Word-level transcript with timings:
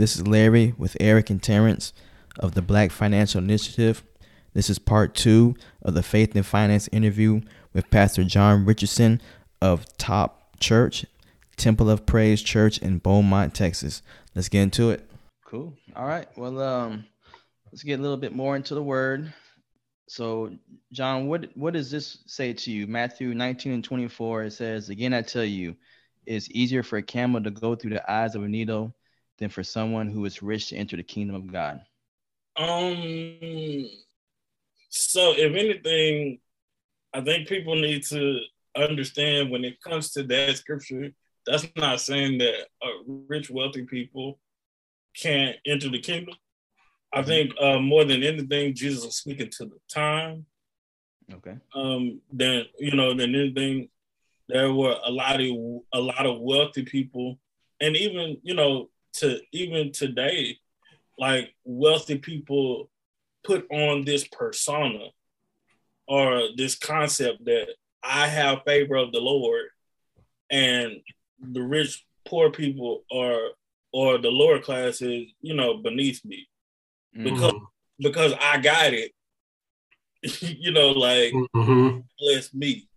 This 0.00 0.16
is 0.16 0.26
Larry 0.26 0.72
with 0.78 0.96
Eric 0.98 1.28
and 1.28 1.42
Terrence 1.42 1.92
of 2.38 2.54
the 2.54 2.62
Black 2.62 2.90
Financial 2.90 3.38
Initiative. 3.38 4.02
This 4.54 4.70
is 4.70 4.78
part 4.78 5.14
two 5.14 5.56
of 5.82 5.92
the 5.92 6.02
Faith 6.02 6.34
and 6.34 6.46
Finance 6.46 6.88
interview 6.90 7.42
with 7.74 7.90
Pastor 7.90 8.24
John 8.24 8.64
Richardson 8.64 9.20
of 9.60 9.84
Top 9.98 10.58
Church, 10.58 11.04
Temple 11.58 11.90
of 11.90 12.06
Praise 12.06 12.40
Church 12.40 12.78
in 12.78 12.96
Beaumont, 12.96 13.52
Texas. 13.52 14.00
Let's 14.34 14.48
get 14.48 14.62
into 14.62 14.88
it. 14.88 15.06
Cool. 15.44 15.74
All 15.94 16.06
right. 16.06 16.26
Well, 16.34 16.62
um, 16.62 17.04
let's 17.70 17.82
get 17.82 17.98
a 17.98 18.02
little 18.02 18.16
bit 18.16 18.34
more 18.34 18.56
into 18.56 18.74
the 18.74 18.82
word. 18.82 19.30
So, 20.08 20.50
John, 20.94 21.26
what 21.26 21.54
what 21.58 21.74
does 21.74 21.90
this 21.90 22.20
say 22.24 22.54
to 22.54 22.70
you? 22.70 22.86
Matthew 22.86 23.34
19 23.34 23.72
and 23.72 23.84
24, 23.84 24.44
it 24.44 24.52
says, 24.54 24.88
Again, 24.88 25.12
I 25.12 25.20
tell 25.20 25.44
you, 25.44 25.76
it's 26.24 26.48
easier 26.52 26.82
for 26.82 26.96
a 26.96 27.02
camel 27.02 27.42
to 27.42 27.50
go 27.50 27.74
through 27.74 27.90
the 27.90 28.10
eyes 28.10 28.34
of 28.34 28.42
a 28.42 28.48
needle 28.48 28.94
than 29.40 29.48
for 29.48 29.64
someone 29.64 30.08
who 30.08 30.24
is 30.26 30.42
rich 30.42 30.68
to 30.68 30.76
enter 30.76 30.96
the 30.96 31.02
kingdom 31.02 31.34
of 31.34 31.50
God? 31.50 31.80
Um. 32.56 33.88
So, 34.90 35.34
if 35.36 35.54
anything, 35.54 36.40
I 37.14 37.20
think 37.20 37.48
people 37.48 37.74
need 37.74 38.04
to 38.06 38.40
understand 38.76 39.50
when 39.50 39.64
it 39.64 39.80
comes 39.80 40.10
to 40.12 40.22
that 40.24 40.56
scripture, 40.56 41.10
that's 41.46 41.66
not 41.76 42.00
saying 42.00 42.38
that 42.38 42.66
uh, 42.82 43.12
rich, 43.28 43.50
wealthy 43.50 43.84
people 43.84 44.38
can't 45.16 45.56
enter 45.66 45.88
the 45.88 46.00
kingdom. 46.00 46.34
I 47.12 47.20
mm-hmm. 47.20 47.28
think 47.28 47.52
uh, 47.60 47.78
more 47.78 48.04
than 48.04 48.22
anything, 48.22 48.74
Jesus 48.74 49.04
was 49.04 49.16
speaking 49.16 49.50
to 49.58 49.66
the 49.66 49.78
time. 49.92 50.46
Okay. 51.32 51.56
Um. 51.74 52.20
Then 52.32 52.64
you 52.78 52.94
know, 52.94 53.14
than 53.14 53.34
anything, 53.34 53.88
there 54.48 54.72
were 54.72 54.96
a 55.04 55.10
lot 55.10 55.40
of 55.40 55.46
a 55.94 56.00
lot 56.00 56.26
of 56.26 56.40
wealthy 56.40 56.84
people, 56.84 57.38
and 57.80 57.96
even 57.96 58.38
you 58.42 58.54
know, 58.54 58.90
to 59.14 59.40
even 59.52 59.92
today, 59.92 60.58
like 61.18 61.54
wealthy 61.64 62.18
people 62.18 62.90
put 63.44 63.66
on 63.70 64.04
this 64.04 64.26
persona 64.28 65.08
or 66.06 66.42
this 66.56 66.74
concept 66.76 67.44
that 67.44 67.68
I 68.02 68.26
have 68.26 68.62
favor 68.66 68.96
of 68.96 69.12
the 69.12 69.20
Lord 69.20 69.66
and 70.50 71.00
the 71.40 71.62
rich 71.62 72.04
poor 72.26 72.50
people 72.50 73.04
are 73.12 73.50
or 73.92 74.18
the 74.18 74.30
lower 74.30 74.60
class 74.60 75.02
is, 75.02 75.26
you 75.40 75.54
know, 75.54 75.78
beneath 75.78 76.24
me. 76.24 76.48
Mm-hmm. 77.16 77.24
Because 77.24 77.54
because 77.98 78.34
I 78.40 78.58
got 78.58 78.92
it. 78.94 79.12
you 80.40 80.70
know, 80.70 80.90
like 80.90 81.32
mm-hmm. 81.32 82.00
bless 82.18 82.52
me. 82.52 82.88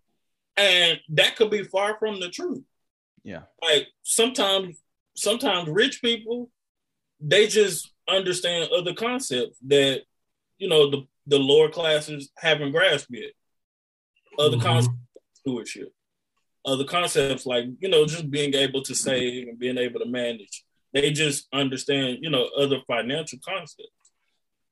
And 0.56 1.00
that 1.10 1.36
could 1.36 1.50
be 1.50 1.64
far 1.64 1.96
from 1.98 2.20
the 2.20 2.28
truth. 2.28 2.62
Yeah. 3.24 3.42
Like 3.62 3.88
sometimes 4.02 4.76
sometimes 5.16 5.68
rich 5.68 6.02
people, 6.02 6.50
they 7.20 7.46
just 7.46 7.92
understand 8.08 8.70
other 8.70 8.94
concepts 8.94 9.58
that 9.66 10.02
you 10.58 10.68
know 10.68 10.90
the 10.90 11.06
the 11.26 11.38
lower 11.38 11.68
classes 11.68 12.30
haven't 12.36 12.72
grasped 12.72 13.10
yet. 13.10 13.32
Other 14.38 14.56
mm-hmm. 14.56 14.66
concepts 14.66 14.98
stewardship, 15.34 15.92
other 16.64 16.84
concepts 16.84 17.46
like 17.46 17.66
you 17.80 17.88
know 17.88 18.06
just 18.06 18.30
being 18.30 18.54
able 18.54 18.82
to 18.82 18.94
save 18.94 19.48
and 19.48 19.58
being 19.58 19.78
able 19.78 20.00
to 20.00 20.06
manage. 20.06 20.64
They 20.92 21.10
just 21.10 21.48
understand 21.52 22.18
you 22.20 22.30
know 22.30 22.48
other 22.56 22.78
financial 22.86 23.38
concepts 23.44 23.90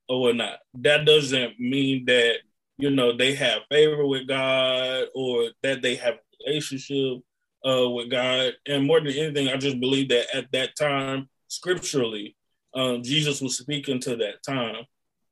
or 0.08 0.20
whatnot. 0.20 0.58
That 0.74 1.04
doesn't 1.04 1.58
mean 1.58 2.04
that 2.06 2.36
you 2.78 2.90
know 2.90 3.16
they 3.16 3.34
have 3.34 3.62
favor 3.70 4.06
with 4.06 4.28
God 4.28 5.06
or 5.14 5.50
that 5.62 5.82
they 5.82 5.96
have 5.96 6.14
a 6.14 6.46
relationship 6.46 7.22
uh, 7.64 7.88
with 7.90 8.10
God. 8.10 8.52
And 8.66 8.86
more 8.86 9.00
than 9.00 9.12
anything, 9.12 9.48
I 9.48 9.56
just 9.56 9.80
believe 9.80 10.08
that 10.08 10.34
at 10.34 10.50
that 10.52 10.76
time, 10.76 11.28
scripturally, 11.48 12.36
um, 12.74 13.02
Jesus 13.02 13.40
was 13.40 13.58
speaking 13.58 14.00
to 14.00 14.16
that 14.16 14.42
time. 14.46 14.84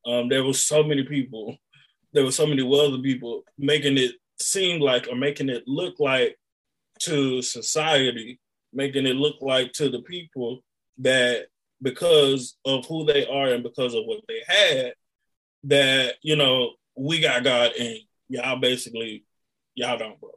Um, 0.07 0.29
there 0.29 0.45
was 0.45 0.63
so 0.63 0.83
many 0.83 1.05
people, 1.05 1.57
there 2.13 2.25
were 2.25 2.33
so 2.33 2.47
many 2.47 2.63
wealthy 2.63 3.03
people 3.03 3.45
making 3.59 3.99
it 3.99 4.13
seem 4.39 4.81
like 4.81 5.09
or 5.09 5.17
making 5.17 5.49
it 5.49 5.65
look 5.67 5.99
like 5.99 6.39
to 7.01 7.43
society, 7.43 8.41
making 8.73 9.07
it 9.07 9.17
look 9.17 9.37
like 9.41 9.73
to 9.73 9.89
the 9.89 10.01
people 10.03 10.61
that 10.99 11.47
because 11.83 12.57
of 12.65 12.85
who 12.87 13.05
they 13.05 13.27
are 13.27 13.49
and 13.49 13.63
because 13.63 13.95
of 13.95 14.05
what 14.05 14.21
they 14.29 14.43
had, 14.47 14.95
that 15.65 16.15
you 16.23 16.37
know 16.37 16.73
we 16.97 17.21
got 17.21 17.45
God 17.45 17.73
and 17.79 17.99
y'all 18.29 18.59
basically 18.59 19.25
y'all 19.75 19.99
don't, 19.99 20.19
bro. 20.21 20.31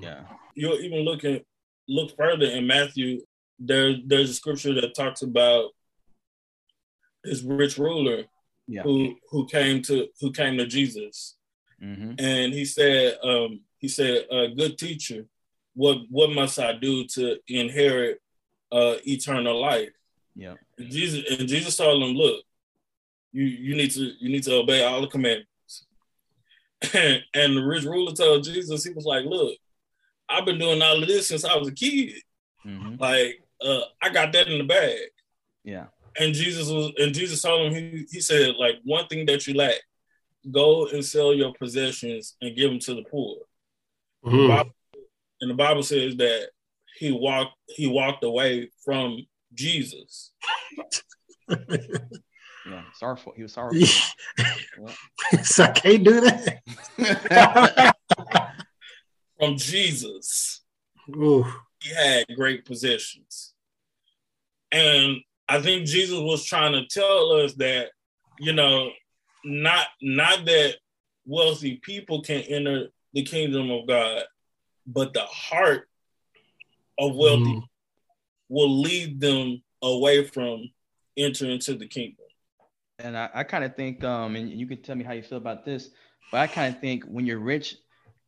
Yeah 0.00 0.22
you'll 0.54 0.80
even 0.80 1.00
look 1.00 1.24
at 1.24 1.42
look 1.88 2.16
further 2.16 2.46
in 2.46 2.66
Matthew. 2.66 3.20
There, 3.58 3.94
there's 4.06 4.30
a 4.30 4.34
scripture 4.34 4.74
that 4.80 4.94
talks 4.94 5.22
about 5.22 5.70
this 7.22 7.42
rich 7.42 7.76
ruler 7.76 8.24
yeah. 8.66 8.82
who 8.82 9.16
who 9.30 9.46
came 9.46 9.82
to 9.82 10.08
who 10.20 10.32
came 10.32 10.56
to 10.58 10.66
Jesus, 10.66 11.36
mm-hmm. 11.82 12.14
and 12.18 12.54
he 12.54 12.64
said, 12.64 13.18
um, 13.22 13.60
he 13.78 13.88
said, 13.88 14.26
"A 14.30 14.48
good 14.48 14.78
teacher, 14.78 15.26
what 15.74 15.98
what 16.08 16.30
must 16.30 16.58
I 16.58 16.72
do 16.72 17.04
to 17.08 17.38
inherit 17.48 18.20
uh, 18.72 18.94
eternal 19.06 19.60
life?" 19.60 19.90
Yeah, 20.34 20.54
and 20.78 20.90
Jesus 20.90 21.38
and 21.38 21.48
Jesus 21.48 21.76
told 21.76 22.02
him, 22.02 22.16
"Look, 22.16 22.42
you 23.32 23.44
you 23.44 23.76
need 23.76 23.90
to 23.92 24.12
you 24.20 24.30
need 24.30 24.44
to 24.44 24.54
obey 24.54 24.84
all 24.84 25.00
the 25.00 25.08
commandments." 25.08 25.46
and, 26.94 27.22
and 27.34 27.56
the 27.56 27.62
rich 27.62 27.84
ruler 27.84 28.12
told 28.12 28.44
Jesus, 28.44 28.84
he 28.84 28.92
was 28.92 29.04
like, 29.04 29.24
"Look, 29.24 29.58
I've 30.30 30.44
been 30.44 30.58
doing 30.58 30.80
all 30.80 31.02
of 31.02 31.08
this 31.08 31.28
since 31.28 31.44
I 31.44 31.56
was 31.56 31.68
a 31.68 31.72
kid. 31.72 32.14
Mm-hmm. 32.66 32.96
Like 32.98 33.42
uh, 33.62 33.80
I 34.02 34.10
got 34.10 34.32
that 34.32 34.48
in 34.48 34.58
the 34.58 34.64
bag. 34.64 34.98
Yeah. 35.64 35.86
And 36.18 36.34
Jesus 36.34 36.68
was, 36.68 36.92
and 36.98 37.14
Jesus 37.14 37.42
told 37.42 37.72
him, 37.72 37.74
he, 37.74 38.06
he 38.10 38.20
said, 38.20 38.54
like 38.58 38.76
one 38.84 39.06
thing 39.06 39.26
that 39.26 39.46
you 39.46 39.54
lack, 39.54 39.80
go 40.50 40.86
and 40.86 41.04
sell 41.04 41.32
your 41.34 41.52
possessions 41.54 42.36
and 42.40 42.56
give 42.56 42.70
them 42.70 42.80
to 42.80 42.94
the 42.94 43.04
poor. 43.04 43.36
Mm-hmm. 44.24 44.36
The 44.36 44.48
Bible, 44.48 44.70
and 45.40 45.50
the 45.50 45.54
Bible 45.54 45.82
says 45.82 46.16
that 46.16 46.48
he 46.98 47.12
walked, 47.12 47.54
he 47.68 47.86
walked 47.86 48.24
away 48.24 48.70
from 48.84 49.26
Jesus. 49.54 50.32
yeah, 51.48 52.82
sorrowful. 52.94 53.32
He 53.36 53.42
was 53.42 53.52
sorrowful. 53.52 53.80
Yeah. 53.80 55.42
so 55.42 55.64
I 55.64 55.68
can't 55.68 56.04
do 56.04 56.20
that. 56.20 57.96
from 59.40 59.56
Jesus, 59.56 60.60
Ooh. 61.16 61.46
he 61.82 61.94
had 61.94 62.26
great 62.36 62.64
possessions. 62.64 63.54
And 64.70 65.16
I 65.48 65.60
think 65.60 65.86
Jesus 65.86 66.18
was 66.18 66.44
trying 66.44 66.72
to 66.72 66.86
tell 66.86 67.32
us 67.32 67.54
that, 67.54 67.88
you 68.38 68.52
know, 68.52 68.90
not 69.44 69.86
not 70.02 70.44
that 70.44 70.76
wealthy 71.24 71.76
people 71.82 72.22
can 72.22 72.42
enter 72.42 72.88
the 73.14 73.22
kingdom 73.22 73.70
of 73.70 73.88
God, 73.88 74.22
but 74.86 75.14
the 75.14 75.22
heart 75.22 75.88
of 76.98 77.16
wealthy 77.16 77.56
mm. 77.56 77.62
will 78.48 78.80
lead 78.80 79.20
them 79.20 79.62
away 79.82 80.26
from 80.26 80.70
entering 81.16 81.52
into 81.52 81.74
the 81.74 81.86
kingdom. 81.86 82.26
And 82.98 83.16
I, 83.16 83.30
I 83.34 83.44
kind 83.44 83.64
of 83.64 83.74
think, 83.74 84.04
um, 84.04 84.36
and 84.36 84.50
you 84.50 84.66
can 84.66 84.82
tell 84.82 84.94
me 84.94 85.04
how 85.04 85.12
you 85.12 85.22
feel 85.22 85.38
about 85.38 85.64
this, 85.64 85.88
but 86.30 86.40
I 86.40 86.46
kind 86.46 86.74
of 86.74 86.80
think 86.80 87.04
when 87.04 87.24
you're 87.24 87.38
rich, 87.38 87.76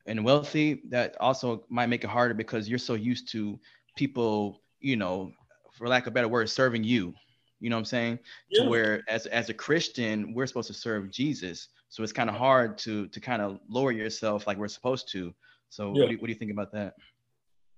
and 0.06 0.24
wealthy, 0.24 0.82
that 0.88 1.16
also 1.20 1.64
might 1.68 1.88
make 1.88 2.04
it 2.04 2.10
harder 2.10 2.34
because 2.34 2.68
you're 2.68 2.78
so 2.78 2.94
used 2.94 3.30
to 3.32 3.58
people, 3.96 4.60
you 4.80 4.96
know, 4.96 5.32
for 5.72 5.88
lack 5.88 6.04
of 6.04 6.08
a 6.08 6.10
better 6.10 6.28
word, 6.28 6.48
serving 6.50 6.84
you. 6.84 7.14
You 7.60 7.70
know 7.70 7.76
what 7.76 7.80
I'm 7.80 7.84
saying? 7.86 8.18
Yeah. 8.50 8.64
To 8.64 8.70
where 8.70 9.02
as 9.08 9.26
as 9.26 9.48
a 9.48 9.54
Christian, 9.54 10.34
we're 10.34 10.46
supposed 10.46 10.68
to 10.68 10.74
serve 10.74 11.10
Jesus. 11.10 11.68
So 11.90 12.02
it's 12.02 12.12
kind 12.12 12.28
of 12.28 12.36
hard 12.36 12.76
to 12.78 13.06
to 13.08 13.20
kind 13.20 13.40
of 13.40 13.60
lower 13.68 13.92
yourself 13.92 14.46
like 14.46 14.58
we're 14.58 14.68
supposed 14.68 15.10
to. 15.12 15.32
So 15.68 15.84
yeah. 15.84 16.00
what, 16.00 16.06
do 16.06 16.12
you, 16.12 16.18
what 16.18 16.26
do 16.26 16.32
you 16.32 16.38
think 16.38 16.50
about 16.50 16.72
that? 16.72 16.94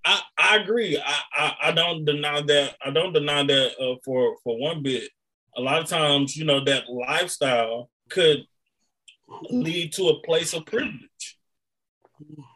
I, 0.06 0.20
I 0.38 0.56
agree. 0.56 0.98
I, 0.98 1.18
I, 1.32 1.54
I 1.64 1.72
don't 1.72 2.04
deny 2.04 2.40
that. 2.42 2.76
I 2.84 2.90
don't 2.90 3.12
deny 3.12 3.42
that 3.44 3.72
uh, 3.78 3.96
for 4.04 4.36
for 4.42 4.58
one 4.58 4.82
bit. 4.82 5.10
A 5.56 5.60
lot 5.60 5.82
of 5.82 5.88
times, 5.88 6.36
you 6.36 6.44
know, 6.44 6.64
that 6.64 6.88
lifestyle 6.88 7.90
could 8.08 8.46
lead 9.50 9.92
to 9.92 10.08
a 10.08 10.20
place 10.22 10.52
of 10.54 10.66
privilege 10.66 11.33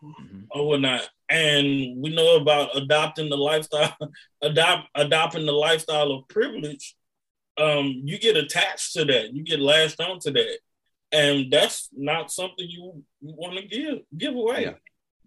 mm-hmm. 0.03 0.41
or 0.51 0.67
whatnot. 0.67 1.09
And 1.29 2.01
we 2.03 2.15
know 2.15 2.37
about 2.37 2.77
adopting 2.77 3.29
the 3.29 3.37
lifestyle, 3.37 3.97
adopt 4.43 4.89
adopting 4.95 5.47
the 5.47 5.53
lifestyle 5.53 6.13
of 6.13 6.29
privilege. 6.29 6.97
Um, 7.59 8.03
you 8.05 8.19
get 8.19 8.37
attached 8.37 8.93
to 8.95 9.05
that, 9.07 9.35
you 9.35 9.43
get 9.43 9.61
lashed 9.61 10.01
onto 10.01 10.31
that, 10.33 10.59
and 11.11 11.51
that's 11.51 11.89
not 11.93 12.31
something 12.31 12.67
you, 12.69 13.03
you 13.21 13.35
want 13.35 13.59
to 13.59 13.67
give 13.67 13.99
give 14.17 14.35
away. 14.35 14.63
Yeah. 14.63 14.75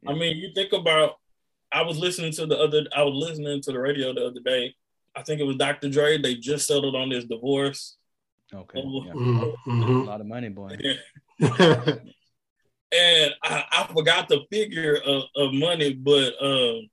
Yeah. 0.03 0.11
I 0.11 0.13
mean, 0.15 0.37
you 0.37 0.51
think 0.53 0.73
about. 0.73 1.15
I 1.73 1.83
was 1.83 1.97
listening 1.97 2.33
to 2.33 2.45
the 2.45 2.57
other. 2.57 2.85
I 2.95 3.03
was 3.03 3.15
listening 3.15 3.61
to 3.61 3.71
the 3.71 3.79
radio 3.79 4.13
the 4.13 4.27
other 4.27 4.39
day. 4.41 4.75
I 5.15 5.23
think 5.23 5.39
it 5.39 5.45
was 5.45 5.57
Dr. 5.57 5.89
Dre. 5.89 6.17
They 6.17 6.35
just 6.35 6.67
settled 6.67 6.95
on 6.95 7.09
this 7.09 7.25
divorce. 7.25 7.97
Okay. 8.53 8.81
Oh, 8.83 9.03
yeah. 9.05 9.13
mm-hmm. 9.13 10.01
A 10.01 10.03
lot 10.03 10.21
of 10.21 10.27
money, 10.27 10.49
boy. 10.49 10.77
and 12.91 13.33
I, 13.43 13.63
I, 13.71 13.87
forgot 13.93 14.27
the 14.27 14.41
figure 14.51 14.97
of, 15.05 15.23
of 15.35 15.53
money, 15.53 15.93
but 15.93 16.33
um, 16.41 16.89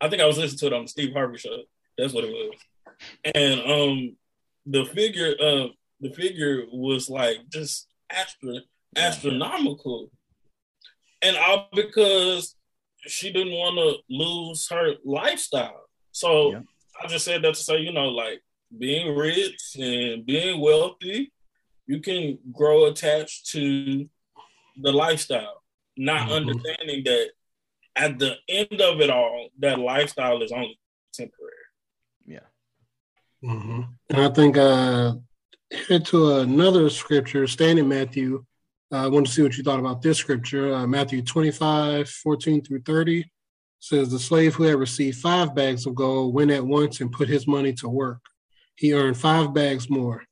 I 0.00 0.08
think 0.08 0.22
I 0.22 0.26
was 0.26 0.38
listening 0.38 0.58
to 0.58 0.66
it 0.66 0.72
on 0.72 0.82
the 0.82 0.88
Steve 0.88 1.12
Harvey 1.12 1.38
show. 1.38 1.62
That's 1.98 2.12
what 2.12 2.24
it 2.24 2.30
was. 2.30 2.58
and 3.34 3.60
um, 3.60 4.16
the 4.66 4.84
figure, 4.84 5.34
uh, 5.40 5.66
the 6.00 6.10
figure 6.10 6.64
was 6.72 7.08
like 7.08 7.38
just 7.48 7.88
astro- 8.10 8.60
astronomical, 8.96 10.10
and 11.22 11.36
all 11.36 11.68
because 11.74 12.54
she 13.06 13.32
didn't 13.32 13.52
want 13.52 13.76
to 13.76 14.14
lose 14.14 14.68
her 14.68 14.94
lifestyle. 15.04 15.88
So 16.12 16.52
Yeah. 16.52 16.60
I 17.02 17.06
just 17.08 17.24
said 17.24 17.42
that 17.42 17.54
to 17.54 17.60
say, 17.60 17.78
you 17.78 17.92
know, 17.92 18.08
like 18.08 18.40
being 18.78 19.14
rich 19.16 19.76
and 19.78 20.24
being 20.24 20.60
wealthy, 20.60 21.32
you 21.86 22.00
can 22.00 22.38
grow 22.52 22.86
attached 22.86 23.50
to 23.50 24.08
the 24.76 24.92
lifestyle, 24.92 25.62
not 25.96 26.28
Mhm. 26.28 26.32
understanding 26.36 27.04
that 27.04 27.30
at 27.96 28.18
the 28.18 28.36
end 28.48 28.80
of 28.80 29.00
it 29.00 29.10
all, 29.10 29.48
that 29.58 29.78
lifestyle 29.78 30.42
is 30.42 30.52
only 30.52 30.78
temporary. 31.12 31.52
Yeah. 32.26 32.46
hmm 33.42 33.82
And 34.10 34.20
I 34.20 34.28
think 34.30 34.56
uh 34.56 35.14
head 35.88 36.04
to 36.06 36.38
another 36.38 36.88
scripture, 36.90 37.46
staying 37.46 37.78
in 37.78 37.88
Matthew. 37.88 38.44
Uh, 38.92 39.04
I 39.04 39.06
want 39.08 39.26
to 39.26 39.32
see 39.32 39.42
what 39.42 39.56
you 39.56 39.64
thought 39.64 39.80
about 39.80 40.02
this 40.02 40.18
scripture. 40.18 40.72
Uh, 40.74 40.86
Matthew 40.86 41.20
25, 41.22 42.08
14 42.08 42.62
through 42.62 42.82
30 42.82 43.24
says, 43.80 44.10
The 44.10 44.18
slave 44.18 44.54
who 44.54 44.64
had 44.64 44.76
received 44.76 45.18
five 45.18 45.54
bags 45.54 45.86
of 45.86 45.94
gold 45.96 46.32
went 46.34 46.52
at 46.52 46.64
once 46.64 47.00
and 47.00 47.10
put 47.10 47.28
his 47.28 47.46
money 47.46 47.72
to 47.74 47.88
work. 47.88 48.20
He 48.76 48.92
earned 48.92 49.16
five 49.16 49.52
bags 49.52 49.90
more. 49.90 50.24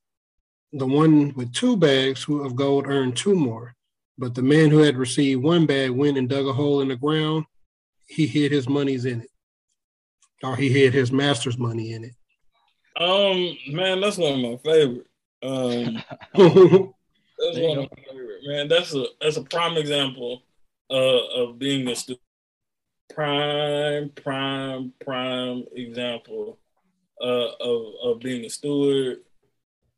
The 0.73 0.87
one 0.87 1.35
with 1.35 1.53
two 1.53 1.77
bags 1.77 2.27
of 2.29 2.55
gold 2.55 2.87
earned 2.87 3.17
two 3.17 3.35
more. 3.35 3.75
But 4.19 4.35
the 4.35 4.43
man 4.43 4.71
who 4.71 4.79
had 4.79 4.97
received 4.97 5.43
one 5.43 5.67
bag 5.67 5.91
went 5.91 6.19
and 6.19 6.29
dug 6.29 6.47
a 6.47 6.53
hole 6.53 6.81
in 6.81 6.89
the 6.89 6.97
ground. 6.97 7.47
He 8.07 8.27
hid 8.27 8.53
his 8.53 8.69
monies 8.69 9.05
in 9.05 9.23
it, 9.23 9.31
or 10.43 10.55
he 10.55 10.69
hid 10.69 10.93
his 10.93 11.11
master's 11.11 11.57
money 11.59 11.93
in 11.93 12.05
it. 12.05 12.15
Um, 12.97 13.57
man, 13.69 14.01
that's 14.01 14.19
one 14.19 14.35
of 14.35 14.39
my 14.39 14.57
favorite. 14.59 15.07
Um, 15.43 16.03
that's 16.35 17.59
one 17.59 17.79
of 17.79 17.91
my 17.91 18.03
favorite, 18.09 18.41
man. 18.45 18.69
That's 18.69 18.95
a 18.95 19.07
that's 19.21 19.39
a 19.39 19.43
prime 19.43 19.79
example 19.79 20.43
uh, 20.91 21.27
of 21.35 21.59
being 21.59 21.89
a 21.89 21.97
student. 21.97 22.21
Prime, 23.15 24.11
prime, 24.11 24.93
prime 25.05 25.65
example 25.75 26.59
uh, 27.21 27.49
of 27.61 27.95
of 28.05 28.21
being 28.21 28.45
a 28.45 28.51
steward, 28.51 29.19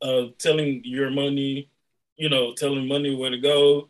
of 0.00 0.38
telling 0.38 0.82
your 0.84 1.10
money, 1.10 1.70
you 2.16 2.28
know, 2.28 2.54
telling 2.54 2.86
money 2.86 3.14
where 3.14 3.30
to 3.30 3.38
go. 3.38 3.88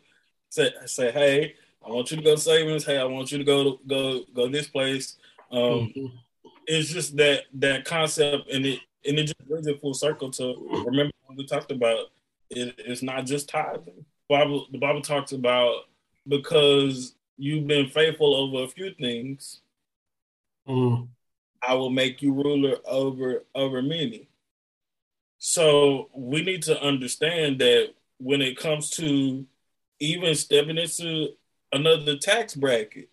Say, 0.55 0.71
say, 0.85 1.11
hey, 1.11 1.55
I 1.85 1.89
want 1.89 2.09
you 2.11 2.15
to 2.17 2.23
go 2.23 2.35
to 2.35 2.39
savings. 2.41 2.85
Hey, 2.85 2.97
I 2.97 3.03
want 3.03 3.29
you 3.29 3.37
to 3.37 3.43
go 3.43 3.63
to, 3.65 3.79
go 3.87 4.23
go 4.33 4.47
this 4.47 4.69
place. 4.69 5.17
Um, 5.51 5.91
Mhm. 5.93 6.11
it's 6.65 6.87
just 6.87 7.17
that 7.17 7.43
that 7.55 7.83
concept 7.83 8.49
and 8.49 8.65
it 8.65 8.79
and 9.05 9.19
it 9.19 9.23
just 9.23 9.47
brings 9.49 9.67
it 9.67 9.81
full 9.81 9.93
circle 9.93 10.31
to 10.31 10.55
remember 10.85 11.11
what 11.25 11.37
we 11.37 11.45
talked 11.45 11.73
about 11.73 12.05
it, 12.51 12.73
it's 12.77 13.01
not 13.03 13.25
just 13.25 13.49
tithing 13.49 14.05
bible 14.29 14.65
the 14.71 14.77
bible 14.79 15.01
talks 15.01 15.31
about 15.33 15.87
because 16.27 17.15
you've 17.37 17.67
been 17.67 17.87
faithful 17.89 18.33
over 18.33 18.63
a 18.63 18.67
few 18.67 18.91
things 18.95 19.61
Mm. 20.67 21.07
i 21.61 21.73
will 21.75 21.91
make 21.91 22.21
you 22.23 22.33
ruler 22.33 22.77
over 22.85 23.43
over 23.53 23.81
many 23.83 24.27
so 25.37 26.09
we 26.15 26.41
need 26.41 26.63
to 26.63 26.81
understand 26.81 27.59
that 27.59 27.93
when 28.17 28.41
it 28.41 28.57
comes 28.57 28.89
to 28.91 29.45
even 30.05 30.35
stepping 30.35 30.77
into 30.77 31.29
another 31.71 32.17
tax 32.17 32.55
bracket 32.55 33.09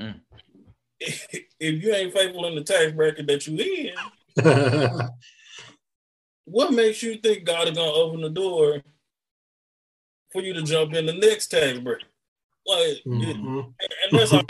Mm. 0.00 0.20
if 1.00 1.82
you 1.84 1.94
ain't 1.94 2.12
faithful 2.12 2.46
in 2.46 2.56
the 2.56 2.64
tax 2.64 2.90
bracket 2.92 3.26
that 3.28 3.46
you 3.46 3.56
in 3.56 3.94
what 6.46 6.72
makes 6.72 7.02
you 7.02 7.16
think 7.18 7.44
God 7.44 7.68
is 7.68 7.76
gonna 7.76 7.92
open 7.92 8.20
the 8.20 8.28
door 8.30 8.82
for 10.32 10.42
you 10.42 10.52
to 10.54 10.62
jump 10.62 10.94
in 10.94 11.06
the 11.06 11.12
next 11.12 11.46
tax 11.48 11.78
bracket? 11.78 12.08
Like, 12.66 13.02
Mhm. 13.06 13.72
and 14.10 14.18
that's 14.18 14.32
all. 14.32 14.42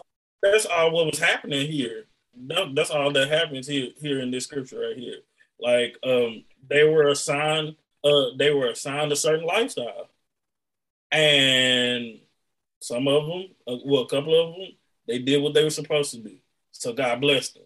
That's 0.43 0.67
all 0.67 0.93
what 0.93 1.07
was 1.07 1.19
happening 1.19 1.71
here. 1.71 2.07
That- 2.49 2.75
that's 2.75 2.91
all 2.91 3.11
that 3.13 3.29
happens 3.29 3.67
here 3.67 3.91
here 4.01 4.21
in 4.21 4.31
this 4.31 4.45
scripture 4.45 4.81
right 4.81 4.97
here. 4.97 5.21
Like, 5.61 5.97
um, 6.03 6.45
they 6.69 6.85
were 6.85 7.09
assigned. 7.09 7.77
Uh, 8.03 8.31
they 8.37 8.51
were 8.51 8.69
assigned 8.69 9.13
a 9.13 9.17
certain 9.17 9.47
lifestyle, 9.47 10.11
and 11.15 12.19
some 12.81 13.07
of 13.07 13.27
them, 13.27 13.45
uh, 13.67 13.77
well, 13.85 14.03
a 14.03 14.09
couple 14.09 14.39
of 14.39 14.57
them, 14.57 14.69
they 15.07 15.19
did 15.21 15.43
what 15.43 15.55
they 15.55 15.63
were 15.63 15.71
supposed 15.71 16.11
to 16.13 16.19
do. 16.19 16.37
So 16.73 16.93
God 16.93 17.21
blessed 17.21 17.55
them. 17.55 17.65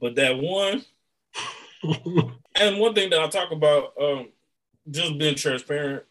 But 0.00 0.16
that 0.16 0.36
one, 0.36 0.84
and 2.56 2.78
one 2.78 2.94
thing 2.94 3.10
that 3.10 3.20
I 3.20 3.28
talk 3.28 3.52
about, 3.52 3.92
um, 4.00 4.28
just 4.90 5.16
being 5.16 5.36
transparent. 5.36 6.04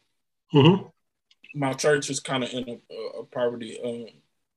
Mhm. 0.54 0.92
My 1.54 1.74
church 1.74 2.10
is 2.10 2.22
kind 2.22 2.44
of 2.44 2.52
in 2.54 2.70
a, 2.70 3.20
a 3.20 3.24
poverty, 3.26 3.78
um, 3.84 4.08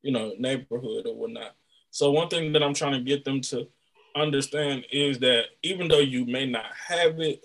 you 0.03 0.13
know, 0.13 0.35
neighborhood 0.39 1.07
or 1.07 1.17
whatnot. 1.17 1.57
So 1.91 2.13
one 2.13 2.29
thing 2.29 2.53
that 2.53 2.63
I'm 2.63 2.75
trying 2.75 2.93
to 2.93 3.01
get 3.01 3.25
them 3.25 3.41
to 3.43 3.67
understand 4.15 4.87
is 4.93 5.19
that 5.19 5.47
even 5.65 5.89
though 5.89 5.99
you 5.99 6.25
may 6.27 6.47
not 6.47 6.67
have 6.89 7.19
it, 7.19 7.45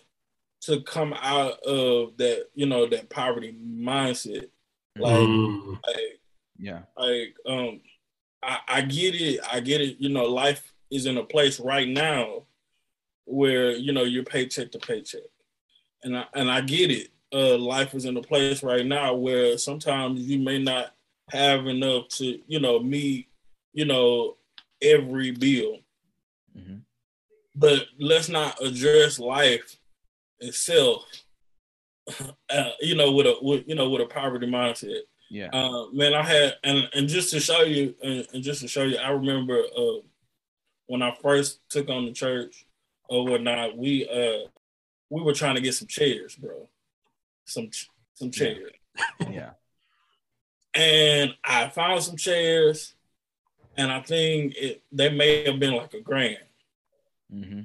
to 0.62 0.82
come 0.82 1.14
out 1.14 1.60
of 1.64 2.18
that, 2.18 2.48
you 2.54 2.66
know, 2.66 2.86
that 2.88 3.10
poverty 3.10 3.54
mindset, 3.54 4.50
like, 5.00 5.28
Mm. 5.28 5.80
like 5.88 6.20
Yeah. 6.60 6.82
like 6.98 7.36
um 7.46 7.82
I, 8.44 8.60
I 8.68 8.82
get 8.82 9.16
it 9.16 9.40
i 9.52 9.60
get 9.60 9.82
it 9.82 9.98
you 10.00 10.10
know 10.10 10.24
life 10.26 10.74
is 10.92 11.06
in 11.06 11.18
a 11.18 11.24
place 11.24 11.60
right 11.60 11.88
now 11.88 12.44
where 13.26 13.72
you 13.72 13.92
know 13.92 14.04
you're 14.04 14.24
paycheck 14.24 14.72
to 14.72 14.80
paycheck 14.80 15.30
and 16.04 16.18
i 16.18 16.26
and 16.34 16.50
i 16.50 16.62
get 16.62 16.90
it 16.92 17.10
uh 17.34 17.58
life 17.58 17.94
is 17.94 18.06
in 18.06 18.18
a 18.18 18.22
place 18.22 18.64
right 18.64 18.86
now 18.86 19.14
where 19.14 19.58
sometimes 19.58 20.22
you 20.22 20.40
may 20.40 20.58
not 20.58 20.96
have 21.30 21.68
enough 21.68 22.08
to 22.10 22.40
you 22.48 22.60
know 22.60 22.80
meet 22.80 23.28
you 23.74 23.86
know 23.86 24.36
every 24.82 25.32
bill 25.32 25.78
Mhm. 26.58 26.82
but 27.56 27.86
let's 28.00 28.30
not 28.30 28.60
address 28.62 29.20
life 29.20 29.78
itself 30.40 31.06
uh, 32.50 32.72
you 32.82 32.96
know 32.96 33.12
with 33.12 33.26
a 33.28 33.36
with, 33.42 33.64
you 33.68 33.76
know 33.76 33.90
with 33.90 34.02
a 34.02 34.06
poverty 34.06 34.48
mindset 34.48 35.02
Yeah. 35.30 35.50
uh, 35.54 35.88
man, 35.92 36.14
I 36.14 36.24
had 36.24 36.56
and 36.64 36.90
and 36.94 37.08
just 37.08 37.32
to 37.32 37.40
show 37.40 37.62
you 37.64 37.96
and, 38.04 38.28
and 38.34 38.44
just 38.44 38.62
to 38.62 38.68
show 38.68 38.84
you, 38.84 38.98
I 38.98 39.10
remember 39.12 39.60
uh, 39.78 40.00
when 40.88 41.02
I 41.02 41.12
first 41.22 41.60
took 41.70 41.90
on 41.90 42.06
the 42.06 42.12
church 42.12 42.66
or 43.08 43.26
whatnot, 43.26 43.78
we 43.78 44.08
uh 44.08 44.48
we 45.10 45.22
were 45.22 45.34
trying 45.34 45.56
to 45.56 45.62
get 45.62 45.74
some 45.74 45.88
chairs, 45.88 46.36
bro, 46.36 46.68
some 47.46 47.70
some 48.16 48.32
chairs, 48.32 48.72
Yeah. 49.30 49.52
and 50.74 51.34
I 51.44 51.70
found 51.70 52.04
some 52.04 52.18
chairs, 52.18 52.94
and 53.78 53.92
I 53.92 54.02
think 54.02 54.56
it 54.56 54.84
they 54.92 55.10
may 55.10 55.46
have 55.46 55.60
been 55.60 55.76
like 55.76 55.94
a 55.94 56.02
grand. 56.02 56.38
hmm 57.32 57.62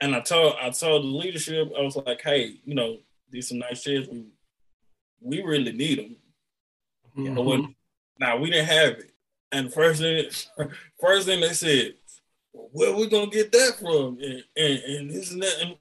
And 0.00 0.14
I 0.16 0.20
told 0.20 0.54
I 0.60 0.70
told 0.70 1.04
the 1.04 1.08
leadership, 1.08 1.70
I 1.78 1.82
was 1.82 1.96
like, 1.96 2.20
hey, 2.22 2.56
you 2.64 2.74
know, 2.74 2.98
these 3.32 3.48
some 3.48 3.58
nice 3.58 3.82
chairs. 3.82 4.06
We 4.08 4.26
we 5.20 5.42
really 5.42 5.72
need 5.72 5.98
them. 5.98 6.16
Mhm. 7.16 7.34
But 7.34 7.42
when, 7.42 7.74
now 8.18 8.36
we 8.36 8.50
didn't 8.50 8.68
have 8.68 8.90
it, 8.98 9.12
and 9.50 9.72
first 9.72 10.00
thing, 10.00 10.30
first 11.00 11.26
thing 11.26 11.40
they 11.40 11.52
said, 11.52 11.94
"Where 12.52 12.94
we 12.94 13.08
gonna 13.08 13.30
get 13.30 13.50
that 13.52 13.78
from?" 13.80 14.18
And 14.22 14.44
and, 14.56 14.78
and 14.78 15.10
this 15.10 15.32
and 15.32 15.42
that, 15.42 15.56
and 15.60 15.76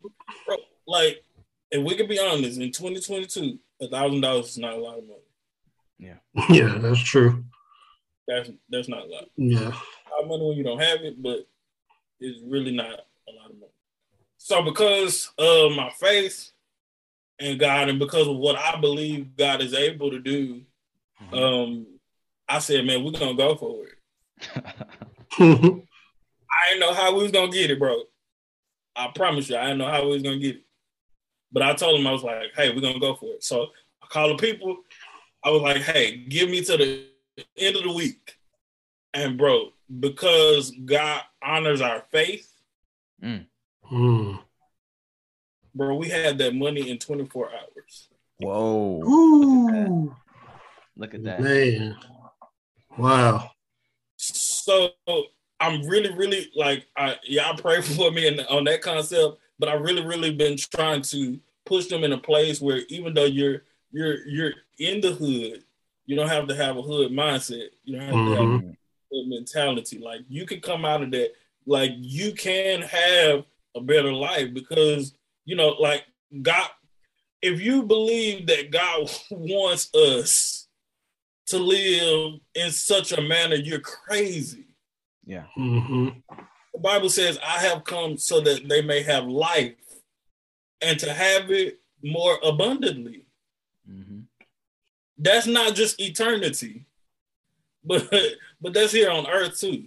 bro, 0.46 0.58
like, 0.88 1.24
if 1.72 1.84
we 1.84 1.96
can 1.96 2.08
be 2.08 2.20
honest, 2.20 2.60
in 2.60 2.72
2022, 2.72 3.60
a 3.82 3.88
thousand 3.88 4.22
dollars 4.22 4.50
is 4.50 4.58
not 4.58 4.74
a 4.74 4.78
lot 4.78 4.98
of 4.98 5.06
money. 5.08 5.20
Yeah, 6.00 6.18
Yeah, 6.50 6.78
that's 6.80 7.02
true. 7.02 7.44
That's 8.28 8.50
that's 8.70 8.88
not 8.90 9.06
a 9.06 9.08
lot. 9.08 9.30
Yeah. 9.36 9.60
A 9.60 10.12
lot 10.14 10.24
of 10.24 10.28
money 10.28 10.48
when 10.48 10.58
you 10.58 10.64
don't 10.64 10.80
have 10.82 11.02
it, 11.02 11.22
but 11.22 11.48
it's 12.20 12.40
really 12.44 12.72
not 12.76 12.88
a 13.28 13.32
lot 13.32 13.50
of 13.50 13.56
money. 13.60 13.72
So 14.38 14.62
because 14.64 15.32
of 15.38 15.72
my 15.74 15.90
faith 15.92 16.52
in 17.42 17.58
God, 17.58 17.90
and 17.90 18.00
because 18.00 18.28
of 18.28 18.38
what 18.38 18.56
I 18.56 18.80
believe 18.80 19.36
God 19.36 19.62
is 19.62 19.74
able 19.74 20.12
to 20.12 20.20
do, 20.20 20.62
Mm-hmm. 21.22 21.36
um, 21.36 21.86
I 22.50 22.60
said, 22.60 22.86
"Man, 22.86 23.04
we're 23.04 23.12
gonna 23.12 23.36
go 23.36 23.56
for 23.56 23.86
it." 23.86 23.94
I 25.40 26.70
didn't 26.70 26.80
know 26.80 26.94
how 26.94 27.16
we 27.16 27.24
was 27.24 27.32
gonna 27.32 27.52
get 27.52 27.72
it, 27.72 27.80
bro. 27.80 28.04
I 28.96 29.08
promise 29.16 29.50
you, 29.50 29.56
I 29.58 29.62
didn't 29.64 29.78
know 29.78 29.88
how 29.90 30.04
we 30.04 30.14
was 30.14 30.24
gonna 30.24 30.40
get 30.40 30.58
it. 30.58 30.64
But 31.52 31.64
I 31.64 31.74
told 31.74 32.00
him 32.00 32.08
I 32.08 32.12
was 32.12 32.24
like, 32.24 32.54
"Hey, 32.56 32.74
we're 32.74 32.82
gonna 32.82 33.00
go 33.00 33.16
for 33.16 33.34
it." 33.36 33.44
So 33.44 33.68
I 34.04 34.08
called 34.08 34.38
the 34.38 34.42
people. 34.42 34.78
I 35.44 35.50
was 35.52 35.62
like, 35.62 35.82
"Hey, 35.82 36.18
give 36.18 36.50
me 36.50 36.62
to 36.64 36.78
the 36.78 37.06
end 37.58 37.76
of 37.78 37.84
the 37.84 37.92
week." 37.94 38.38
And 39.14 39.38
bro, 39.38 39.74
because 40.00 40.72
God 40.72 41.22
honors 41.42 41.82
our 41.82 42.02
faith, 42.12 42.48
Mm. 43.24 43.46
Bro, 45.74 45.96
we 45.96 46.10
had 46.10 46.38
that 46.40 46.56
money 46.56 46.90
in 46.90 46.98
24 46.98 47.50
hours. 47.50 48.10
Whoa. 48.38 49.02
Ooh, 49.04 50.16
Look 50.98 51.14
at 51.14 51.24
that. 51.24 51.42
man. 51.42 51.96
Wow. 52.98 53.52
So 54.18 54.92
I'm 55.60 55.84
really, 55.88 56.14
really 56.14 56.52
like, 56.56 56.88
I, 56.98 57.18
y'all 57.24 57.56
pray 57.56 57.82
for 57.82 58.12
me 58.12 58.28
and 58.28 58.42
on 58.48 58.64
that 58.66 58.82
concept 58.82 59.38
but 59.62 59.70
I 59.70 59.74
really, 59.74 60.04
really 60.04 60.34
been 60.34 60.58
trying 60.58 61.04
to 61.04 61.40
push 61.66 61.86
them 61.86 62.04
in 62.04 62.14
a 62.14 62.18
place 62.18 62.60
where 62.60 62.82
even 62.90 63.14
though 63.14 63.26
you're 63.26 63.62
you're 63.92 64.28
you're 64.28 64.54
in 64.80 65.02
the 65.02 65.12
hood, 65.12 65.64
you 66.08 66.16
don't 66.16 66.30
have 66.30 66.48
to 66.48 66.56
have 66.56 66.78
a 66.78 66.82
hood 66.82 67.12
mindset. 67.12 67.68
You 67.84 67.98
don't 67.98 68.06
have 68.08 68.16
mm-hmm. 68.16 68.32
to 68.32 68.36
have 68.36 68.46
mm-hmm. 68.46 68.70
a 68.70 69.16
hood 69.16 69.28
mentality. 69.28 70.00
Like 70.00 70.22
you 70.28 70.48
can 70.48 70.62
come 70.62 70.84
out 70.84 71.04
of 71.04 71.12
that, 71.12 71.34
like 71.68 71.92
you 71.98 72.34
can 72.34 72.82
have 72.82 73.46
a 73.76 73.82
better 73.82 74.12
life 74.12 74.52
because 74.52 75.14
you 75.46 75.56
know, 75.56 75.70
like 75.80 76.04
God. 76.42 76.68
If 77.42 77.60
you 77.60 77.84
believe 77.84 78.46
that 78.48 78.72
God 78.72 79.10
wants 79.32 79.94
us 79.96 80.68
to 81.48 81.58
live 81.58 82.40
in 82.54 82.72
such 82.72 83.12
a 83.12 83.22
manner, 83.22 83.56
you're 83.56 83.80
crazy. 83.80 84.76
Yeah. 85.26 85.46
Mm-hmm. 85.58 86.10
The 86.74 86.80
Bible 86.80 87.10
says, 87.10 87.40
I 87.44 87.60
have 87.60 87.84
come 87.84 88.18
so 88.18 88.42
that 88.42 88.70
they 88.70 88.82
may 88.82 89.02
have 89.04 89.26
life 89.26 89.74
and 90.82 91.00
to 91.00 91.14
have 91.14 91.52
it 91.52 91.80
more 92.04 92.38
abundantly. 92.44 93.26
Mm-hmm. 93.90 94.22
That's 95.18 95.48
not 95.48 95.76
just 95.76 96.00
eternity, 96.00 96.86
but 97.84 98.12
but 98.62 98.74
that's 98.74 98.94
here 98.94 99.10
on 99.10 99.28
earth 99.28 99.60
too. 99.60 99.86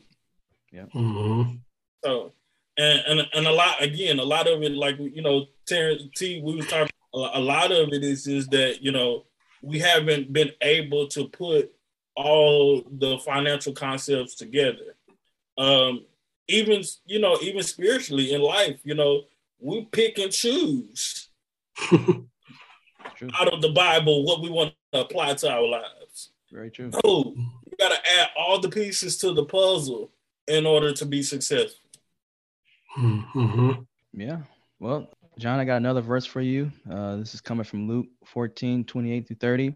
Yeah. 0.73 0.87
Mm-hmm. 0.94 1.56
So 2.04 2.32
and, 2.76 3.21
and 3.21 3.28
and 3.33 3.47
a 3.47 3.52
lot 3.52 3.83
again, 3.83 4.19
a 4.19 4.25
lot 4.25 4.49
of 4.49 4.62
it, 4.62 4.73
like 4.73 4.99
you 4.99 5.23
know, 5.23 5.47
Terrence 5.66 6.02
T, 6.16 6.40
we 6.43 6.57
was 6.57 6.66
talking. 6.66 6.90
A 7.14 7.38
lot 7.38 7.71
of 7.71 7.90
it 7.93 8.02
is 8.02 8.26
is 8.26 8.49
that 8.49 8.83
you 8.83 8.90
know 8.90 9.25
we 9.62 9.78
haven't 9.78 10.33
been 10.33 10.50
able 10.61 11.07
to 11.09 11.28
put 11.28 11.73
all 12.16 12.83
the 12.90 13.19
financial 13.19 13.73
concepts 13.73 14.35
together. 14.35 14.97
Um, 15.57 16.04
even 16.49 16.83
you 17.07 17.21
know, 17.21 17.38
even 17.40 17.62
spiritually 17.62 18.33
in 18.33 18.40
life, 18.40 18.81
you 18.83 18.95
know, 18.95 19.23
we 19.61 19.85
pick 19.93 20.19
and 20.19 20.33
choose 20.33 21.28
out 21.93 23.52
of 23.52 23.62
the 23.62 23.73
Bible 23.75 24.25
what 24.25 24.43
we 24.43 24.50
want 24.50 24.75
to 24.93 25.00
apply 25.00 25.35
to 25.35 25.50
our 25.50 25.66
lives. 25.66 26.31
Very 26.52 26.71
true. 26.71 26.90
No, 27.04 27.35
you 27.37 27.76
got 27.78 27.90
to 27.90 28.21
add 28.21 28.28
all 28.37 28.61
the 28.61 28.69
pieces 28.69 29.16
to 29.19 29.33
the 29.33 29.45
puzzle 29.45 30.11
in 30.47 30.66
order 30.66 30.93
to 30.93 31.07
be 31.07 31.23
successful. 31.23 31.84
Mm-hmm. 32.97 33.83
Yeah. 34.13 34.39
Well, 34.79 35.11
John, 35.39 35.59
I 35.59 35.65
got 35.65 35.77
another 35.77 36.01
verse 36.01 36.27
for 36.27 36.41
you. 36.41 36.71
Uh, 36.89 37.17
this 37.17 37.35
is 37.35 37.41
coming 37.41 37.65
from 37.65 37.89
Luke 37.89 38.07
14, 38.27 38.85
28 38.85 39.27
through 39.27 39.37
30. 39.37 39.75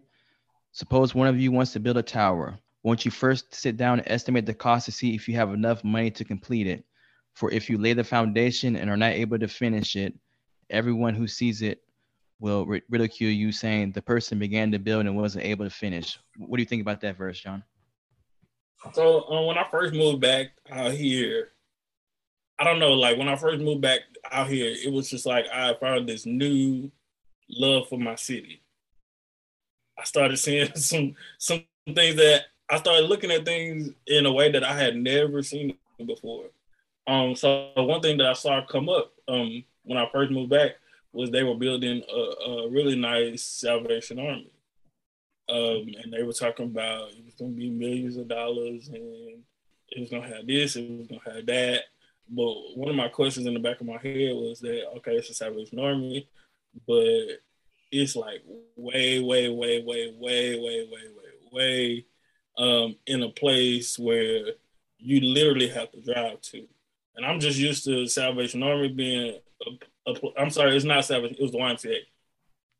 Suppose 0.73 1.15
one 1.15 1.27
of 1.27 1.41
you 1.41 1.51
wants 1.51 1.73
to 1.73 1.81
build 1.81 1.97
a 1.97 2.03
tower. 2.03 2.59
Won't 2.85 3.05
you 3.05 3.11
first 3.11 3.55
sit 3.55 3.77
down 3.77 3.99
and 3.99 4.09
estimate 4.09 4.47
the 4.47 4.55
cost 4.55 4.87
to 4.87 4.93
see 4.93 5.15
if 5.15 5.29
you 5.29 5.35
have 5.35 5.53
enough 5.53 5.83
money 5.83 6.11
to 6.13 6.25
complete 6.25 6.67
it? 6.67 6.85
For 7.35 7.51
if 7.51 7.69
you 7.69 7.79
lay 7.79 7.93
the 7.93 8.05
foundation 8.05 8.77
and 8.77 8.89
are 8.89 8.97
not 8.97 9.13
able 9.13 9.39
to 9.39 9.49
finish 9.49 9.97
it, 9.97 10.15
everyone 10.71 11.15
who 11.15 11.27
sees 11.27 11.63
it 11.63 11.83
will 12.41 12.67
ridicule 12.89 13.33
you, 13.33 13.51
saying 13.51 13.93
the 13.93 14.03
person 14.03 14.39
began 14.39 14.71
to 14.71 14.79
build 14.79 15.07
and 15.07 15.17
wasn't 15.17 15.45
able 15.45 15.65
to 15.65 15.71
finish. 15.71 16.19
What 16.37 16.57
do 16.57 16.63
you 16.63 16.69
think 16.69 16.83
about 16.83 17.01
that 17.01 17.17
verse, 17.17 17.41
John? 17.41 17.65
So 18.93 19.29
um, 19.29 19.47
when 19.47 19.59
I 19.59 19.67
first 19.69 19.93
moved 19.93 20.21
back 20.21 20.53
out 20.71 20.93
here, 20.93 21.51
I 22.59 22.65
don't 22.65 22.81
know, 22.81 22.95
like 22.95 23.17
when 23.17 23.29
I 23.29 23.37
first 23.37 23.61
moved 23.61 23.83
back 23.83 24.01
out 24.31 24.49
here, 24.49 24.75
it 24.85 24.93
was 24.93 25.09
just 25.09 25.27
like 25.27 25.47
I 25.53 25.75
found 25.75 26.09
this 26.09 26.27
new 26.27 26.91
love 27.49 27.89
for 27.89 27.99
my 27.99 28.17
city. 28.17 28.63
I 29.99 30.05
started 30.05 30.37
seeing 30.39 30.73
some 30.75 31.15
some 31.39 31.65
things 31.95 32.17
that 32.17 32.43
I 32.69 32.79
started 32.79 33.07
looking 33.09 33.31
at 33.31 33.45
things 33.45 33.91
in 34.07 34.27
a 34.27 34.33
way 34.33 34.51
that 34.51 34.65
I 34.65 34.79
had 34.79 34.97
never 34.97 35.43
seen 35.43 35.77
before. 36.05 36.47
Um, 37.07 37.35
so 37.35 37.73
one 37.77 38.03
thing 38.03 38.19
that 38.19 38.27
I 38.27 38.35
saw 38.35 38.65
come 38.67 38.89
up 38.89 39.13
um, 39.29 39.65
when 39.85 39.97
I 39.97 40.09
first 40.13 40.31
moved 40.31 40.51
back 40.51 40.73
was 41.13 41.31
they 41.31 41.43
were 41.43 41.55
building 41.55 42.03
a, 42.13 42.51
a 42.51 42.71
really 42.71 42.95
nice 42.95 43.43
Salvation 43.43 44.19
Army, 44.19 44.53
um, 45.49 45.89
and 46.03 46.13
they 46.13 46.23
were 46.23 46.35
talking 46.35 46.67
about 46.67 47.09
it 47.11 47.25
was 47.25 47.35
going 47.35 47.55
to 47.55 47.59
be 47.59 47.71
millions 47.71 48.19
of 48.19 48.29
dollars, 48.29 48.89
and 48.89 49.43
it 49.89 50.01
was 50.01 50.11
going 50.11 50.23
to 50.23 50.37
have 50.37 50.47
this, 50.47 50.77
it 50.77 50.91
was 50.91 51.07
going 51.07 51.21
to 51.25 51.31
have 51.33 51.47
that. 51.47 51.85
But 52.31 52.77
one 52.77 52.89
of 52.91 52.97
my 52.97 53.09
questions 53.09 53.47
in 53.47 53.55
the 53.55 53.61
back 53.61 53.81
of 53.81 53.87
my 53.87 53.99
head 53.99 54.35
was 54.35 54.61
that 54.61 54.85
okay, 54.99 55.17
it's 55.17 55.31
a 55.31 55.35
Salvation 55.35 55.79
Army, 55.79 56.29
but 56.87 57.41
it's 57.91 58.17
like 58.17 58.43
way, 58.77 59.21
way, 59.21 59.49
way, 59.49 59.83
way, 59.83 60.15
way, 60.19 60.59
way, 60.59 60.89
way, 60.91 61.09
way, 61.17 61.47
way 61.53 62.07
um, 62.59 62.97
in 63.07 63.23
a 63.23 63.31
place 63.31 63.99
where 63.99 64.53
you 64.99 65.21
literally 65.21 65.69
have 65.69 65.91
to 65.93 66.01
drive 66.01 66.41
to. 66.43 66.67
And 67.17 67.25
I'm 67.25 67.41
just 67.41 67.59
used 67.59 67.85
to 67.85 68.07
Salvation 68.07 68.63
Army 68.63 68.89
being, 68.89 69.39
a, 69.67 70.11
a, 70.11 70.15
I'm 70.39 70.51
sorry, 70.51 70.77
it's 70.77 70.85
not 70.85 71.05
Salvation, 71.05 71.37
it 71.39 71.43
was 71.43 71.53
the 71.53 71.59
YMCA. 71.59 71.99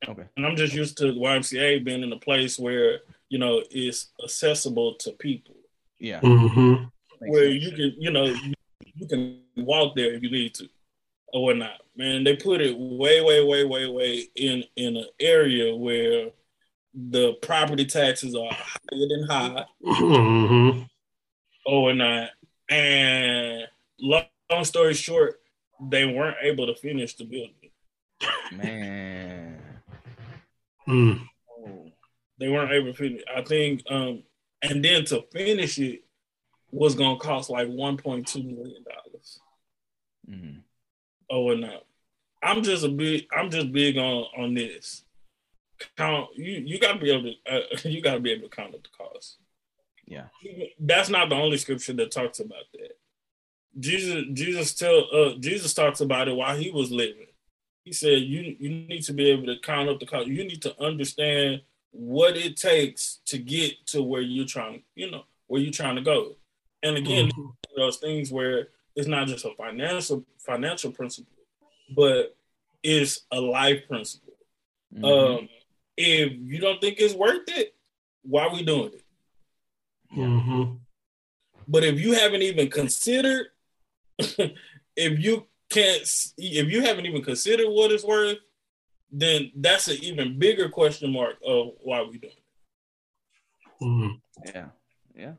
Okay. 0.09 0.25
And 0.37 0.47
I'm 0.47 0.57
just 0.57 0.75
used 0.75 0.97
to 0.99 1.07
the 1.07 1.19
YMCA 1.19 1.85
being 1.85 2.03
in 2.03 2.13
a 2.13 2.19
place 2.19 2.59
where, 2.59 3.01
you 3.29 3.39
know, 3.39 3.63
it's 3.71 4.11
accessible 4.23 4.95
to 5.01 5.13
people. 5.13 5.57
Yeah. 5.99 6.21
Mm-hmm. 6.21 6.85
Where 7.31 7.49
you 7.49 7.71
can, 7.73 7.95
you 7.99 8.11
know, 8.13 8.27
you, 8.27 8.55
you 8.99 9.07
can 9.07 9.41
walk 9.57 9.95
there 9.95 10.13
if 10.13 10.23
you 10.23 10.31
need 10.31 10.55
to 10.55 10.69
or 11.33 11.45
whatnot. 11.45 11.81
Man, 11.97 12.25
they 12.25 12.37
put 12.37 12.61
it 12.61 12.77
way, 12.79 13.21
way, 13.21 13.45
way, 13.45 13.65
way, 13.65 13.87
way 13.87 14.25
in 14.35 14.65
in 14.77 14.97
an 14.97 15.07
area 15.21 15.75
where 15.75 16.31
the 16.95 17.35
property 17.43 17.85
taxes 17.85 18.35
are 18.35 18.51
higher 18.51 19.09
than 19.09 19.27
high 19.29 19.65
mm-hmm. 19.85 20.83
or 21.67 21.83
whatnot. 21.83 22.31
And 22.71 23.67
long, 24.01 24.25
long 24.51 24.65
story 24.65 24.95
short, 24.95 25.41
they 25.81 26.05
weren't 26.07 26.37
able 26.43 26.67
to 26.67 26.75
finish 26.75 27.15
the 27.17 27.25
building. 27.25 27.71
Man. 28.53 29.59
Mm. 30.89 31.21
They 32.39 32.49
weren't 32.49 32.73
able 32.73 32.93
to 32.93 32.95
finish. 32.95 33.23
I 33.35 33.43
think 33.43 33.83
um 33.91 34.23
and 34.63 34.85
then 34.85 35.05
to 35.07 35.25
finish 35.33 35.79
it 35.79 36.03
was 36.71 36.95
gonna 36.95 37.19
cost 37.19 37.51
like 37.51 37.69
one 37.69 37.97
point 37.97 38.27
two 38.27 38.43
million 38.43 38.85
dollars. 38.85 39.41
Mm-hmm. 40.29 40.59
Oh, 41.31 41.43
whatnot. 41.43 41.85
I'm 42.43 42.63
just 42.63 42.85
a 42.85 42.89
big. 42.89 43.27
I'm 43.33 43.51
just 43.51 43.73
big 43.73 43.97
on 43.97 44.27
on 44.37 44.55
this. 44.55 45.05
Count. 45.97 46.31
You 46.37 46.63
you 46.65 46.79
got 46.79 46.95
to 46.95 46.99
be 46.99 47.11
able 47.11 47.33
to. 47.33 47.35
Uh, 47.51 47.61
you 47.89 48.01
got 48.01 48.15
to 48.15 48.21
be 48.21 48.33
able 48.33 48.49
to 48.49 48.55
count 48.55 48.75
up 48.75 48.83
the 48.83 48.89
cost. 48.97 49.39
Yeah. 50.07 50.25
That's 50.81 51.11
not 51.11 51.29
the 51.29 51.37
only 51.37 51.59
scripture 51.59 51.93
that 51.95 52.11
talks 52.11 52.41
about 52.41 52.65
that. 52.73 52.97
Jesus 53.79 54.25
Jesus 54.33 54.75
tell 54.75 55.07
uh, 55.13 55.35
Jesus 55.39 55.75
talks 55.75 56.01
about 56.01 56.29
it 56.29 56.37
while 56.37 56.57
he 56.57 56.71
was 56.71 56.91
living. 56.91 57.27
He 57.85 57.93
said 57.93 58.23
you 58.23 58.57
you 58.59 58.69
need 58.69 59.03
to 59.05 59.13
be 59.13 59.31
able 59.31 59.47
to 59.47 59.61
count 59.61 59.89
up 59.89 60.01
the 60.01 60.07
cost. 60.07 60.27
You 60.27 60.45
need 60.45 60.63
to 60.63 60.83
understand 60.83 61.63
what 61.91 62.37
it 62.37 62.57
takes 62.57 63.21
to 63.27 63.39
get 63.39 63.87
to 63.87 64.03
where 64.03 64.21
you're 64.21 64.47
trying, 64.47 64.83
you 64.95 65.11
know, 65.11 65.25
where 65.47 65.61
you're 65.61 65.73
trying 65.73 65.97
to 65.97 66.03
go. 66.03 66.37
And 66.83 66.97
again, 66.97 67.29
mm-hmm. 67.29 67.49
those 67.77 67.97
things 67.99 68.31
where 68.31 68.69
it's 68.95 69.09
not 69.09 69.29
just 69.29 69.45
a 69.45 69.51
financial 69.57 70.25
financial 70.39 70.93
principle, 70.93 71.33
but 71.95 72.37
it's 72.83 73.21
a 73.31 73.41
life 73.41 73.83
principle. 73.89 74.35
Mm-hmm. 74.95 75.05
Um, 75.05 75.49
if 75.97 76.33
you 76.33 76.61
don't 76.61 76.81
think 76.81 76.97
it's 76.99 77.15
worth 77.15 77.49
it, 77.49 77.75
why 78.23 78.47
are 78.47 78.53
we 78.53 78.63
doing 78.63 78.93
it? 78.95 79.05
Mm-hmm. 80.17 80.75
But 81.67 81.85
if 81.85 82.01
you 82.01 82.13
haven't 82.13 82.43
even 82.43 82.71
considered, 82.71 83.49
if 84.19 84.55
you 84.97 85.47
can't, 85.69 86.03
if 86.39 86.69
you 86.69 86.83
haven't 86.83 87.07
even 87.07 87.23
considered 87.23 87.69
what 87.69 87.93
it's 87.93 88.05
worth, 88.05 88.39
then 89.11 89.51
that's 89.57 89.89
an 89.89 89.99
even 90.03 90.39
bigger 90.39 90.69
question 90.69 91.13
mark 91.13 91.37
of 91.47 91.73
why 91.81 92.03
we 92.03 92.19
doing 92.19 92.33
it. 92.33 93.85
Mm-hmm. 93.85 94.49
Yeah, 94.55 94.67
yeah. 95.15 95.33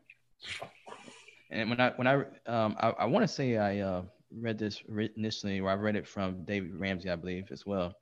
And 1.49 1.69
when 1.69 1.79
I 1.79 1.91
when 1.95 2.07
I 2.07 2.15
um 2.45 2.75
I, 2.79 2.89
I 2.99 3.05
want 3.05 3.23
to 3.23 3.27
say 3.27 3.57
I 3.57 3.79
uh 3.79 4.03
read 4.31 4.59
this 4.59 4.81
initially, 5.15 5.59
or 5.59 5.69
I 5.69 5.73
read 5.73 5.95
it 5.95 6.07
from 6.07 6.43
David 6.45 6.75
Ramsey, 6.79 7.09
I 7.09 7.15
believe, 7.15 7.51
as 7.51 7.65
well. 7.65 7.95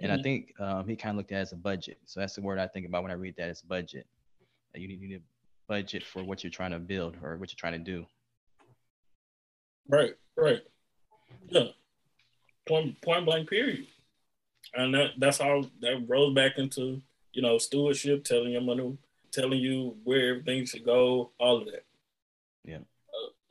And 0.00 0.10
mm-hmm. 0.10 0.20
I 0.20 0.22
think 0.22 0.52
um, 0.58 0.88
he 0.88 0.96
kind 0.96 1.10
of 1.10 1.18
looked 1.18 1.32
at 1.32 1.38
it 1.38 1.42
as 1.42 1.52
a 1.52 1.56
budget. 1.56 1.98
So 2.04 2.20
that's 2.20 2.34
the 2.34 2.42
word 2.42 2.58
I 2.58 2.66
think 2.66 2.86
about 2.86 3.02
when 3.02 3.12
I 3.12 3.16
read 3.16 3.36
that. 3.36 3.48
It's 3.48 3.62
budget. 3.62 4.06
You 4.74 4.88
need, 4.88 5.00
you 5.00 5.08
need 5.08 5.16
a 5.16 5.68
budget 5.68 6.02
for 6.02 6.24
what 6.24 6.42
you're 6.42 6.50
trying 6.50 6.72
to 6.72 6.78
build 6.78 7.16
or 7.22 7.36
what 7.36 7.52
you're 7.52 7.58
trying 7.58 7.84
to 7.84 7.90
do. 7.90 8.06
Right, 9.88 10.14
right. 10.36 10.62
Yeah. 11.48 11.68
Point, 12.66 13.00
point 13.02 13.26
blank, 13.26 13.48
period. 13.50 13.86
And 14.74 14.94
that 14.94 15.10
that's 15.18 15.38
how 15.38 15.66
that 15.80 16.06
rolls 16.08 16.34
back 16.34 16.52
into, 16.56 17.02
you 17.32 17.42
know, 17.42 17.58
stewardship, 17.58 18.24
telling 18.24 18.52
your 18.52 18.62
money, 18.62 18.96
telling 19.30 19.60
you 19.60 19.96
where 20.04 20.30
everything 20.30 20.64
should 20.64 20.84
go, 20.84 21.30
all 21.38 21.58
of 21.58 21.66
that. 21.66 21.84
Yeah. 22.64 22.78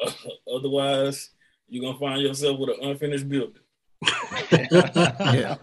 Otherwise, 0.54 1.30
you're 1.68 1.84
gonna 1.86 2.00
find 2.00 2.22
yourself 2.22 2.60
with 2.60 2.70
an 2.70 2.90
unfinished 2.90 3.28
building. 3.28 3.62
yeah. 4.52 5.56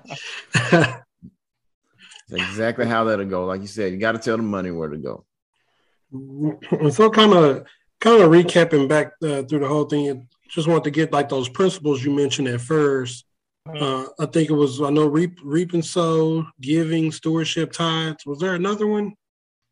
That's 2.30 2.42
exactly 2.48 2.86
how 2.86 3.04
that'll 3.04 3.26
go. 3.26 3.44
Like 3.44 3.60
you 3.60 3.66
said, 3.66 3.92
you 3.92 3.98
got 3.98 4.12
to 4.12 4.18
tell 4.18 4.36
the 4.36 4.42
money 4.42 4.70
where 4.70 4.88
to 4.88 4.96
go. 4.96 5.24
So, 6.90 7.10
kind 7.10 7.32
of, 7.32 7.66
kind 8.00 8.22
of 8.22 8.30
recapping 8.30 8.88
back 8.88 9.12
uh, 9.22 9.42
through 9.42 9.60
the 9.60 9.68
whole 9.68 9.84
thing, 9.84 10.28
just 10.48 10.66
want 10.66 10.82
to 10.84 10.90
get 10.90 11.12
like 11.12 11.28
those 11.28 11.48
principles 11.48 12.04
you 12.04 12.12
mentioned 12.12 12.48
at 12.48 12.60
first. 12.60 13.24
Uh, 13.68 14.06
I 14.18 14.26
think 14.26 14.50
it 14.50 14.54
was 14.54 14.80
I 14.80 14.90
know 14.90 15.06
reap 15.06 15.38
reap 15.44 15.74
and 15.74 15.84
sow, 15.84 16.46
giving, 16.60 17.12
stewardship, 17.12 17.72
tithes. 17.72 18.26
Was 18.26 18.40
there 18.40 18.54
another 18.54 18.86
one? 18.86 19.14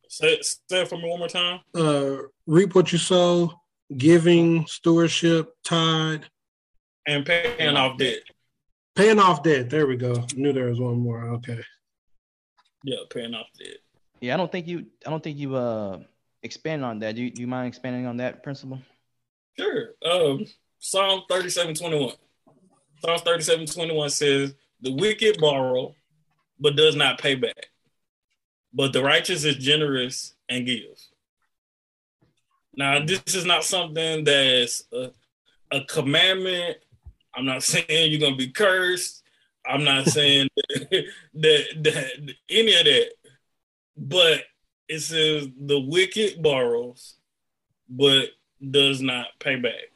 Say, 0.09 0.39
say 0.43 0.83
it 0.83 0.89
for 0.89 0.97
me 0.97 1.09
one 1.09 1.19
more 1.19 1.29
time. 1.29 1.61
Uh, 1.75 2.17
reap 2.47 2.75
what 2.75 2.93
you 2.93 2.99
sow, 2.99 3.53
giving, 3.97 4.67
stewardship, 4.67 5.55
tithe, 5.65 6.23
And 7.07 7.25
paying 7.25 7.77
off 7.77 7.99
debt. 7.99 8.19
paying 8.95 9.19
off 9.19 9.43
debt. 9.43 9.71
There 9.71 9.87
we 9.87 9.97
go. 9.97 10.15
I 10.15 10.27
knew 10.37 10.53
there 10.53 10.67
was 10.69 10.81
one 10.81 10.99
more. 10.99 11.23
Okay. 11.35 11.61
Yeah, 12.85 12.99
paying 13.11 13.35
off 13.35 13.47
debt. 13.59 13.79
Yeah, 14.21 14.35
I 14.35 14.37
don't 14.37 14.51
think 14.51 14.67
you. 14.67 14.87
I 15.07 15.11
don't 15.11 15.23
think 15.23 15.39
you 15.39 15.55
uh 15.57 16.01
expand 16.43 16.85
on 16.85 16.99
that. 17.01 17.15
Do 17.17 17.23
you, 17.23 17.31
do 17.31 17.41
you 17.41 17.47
mind 17.49 17.69
expanding 17.69 18.07
on 18.07 18.19
that 18.19 18.43
principle? 18.43 18.81
Sure. 19.59 19.95
Um, 20.05 20.45
Psalm 20.79 21.23
37 21.29 21.75
21. 21.75 22.13
Psalm 23.05 23.19
37 23.19 23.67
21 23.67 24.11
says, 24.11 24.55
The 24.81 24.93
wicked 24.93 25.39
borrow, 25.41 25.95
but 26.61 26.77
does 26.77 26.95
not 26.97 27.21
pay 27.21 27.35
back. 27.35 27.71
But 28.73 28.93
the 28.93 29.03
righteous 29.03 29.45
is 29.45 29.57
generous 29.57 30.35
and 30.49 30.67
gives. 30.67 31.08
Now, 32.79 33.05
this 33.05 33.35
is 33.35 33.45
not 33.45 33.65
something 33.65 34.23
that's 34.23 34.85
a, 34.93 35.11
a 35.73 35.81
commandment. 35.89 36.79
I'm 37.35 37.45
not 37.45 37.63
saying 37.65 38.13
you're 38.13 38.21
going 38.21 38.39
to 38.39 38.47
be 38.47 38.53
cursed. 38.53 39.25
I'm 39.67 39.83
not 39.83 40.07
saying 40.07 40.49
that, 40.71 41.05
that, 41.35 41.65
that 41.83 42.35
any 42.49 42.75
of 42.75 42.85
that. 42.85 43.11
But 43.97 44.45
it 44.89 45.01
says, 45.01 45.49
The 45.61 45.81
wicked 45.81 46.41
borrows, 46.41 47.17
but 47.89 48.29
does 48.71 49.03
not 49.03 49.27
pay 49.41 49.57
back. 49.57 49.91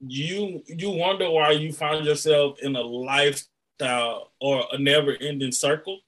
You 0.00 0.62
you 0.66 0.90
wonder 0.90 1.30
why 1.30 1.52
you 1.52 1.72
find 1.72 2.04
yourself 2.04 2.58
in 2.60 2.76
a 2.76 2.80
lifestyle 2.80 4.32
or 4.40 4.64
a 4.72 4.78
never-ending 4.78 5.50
circle, 5.52 6.00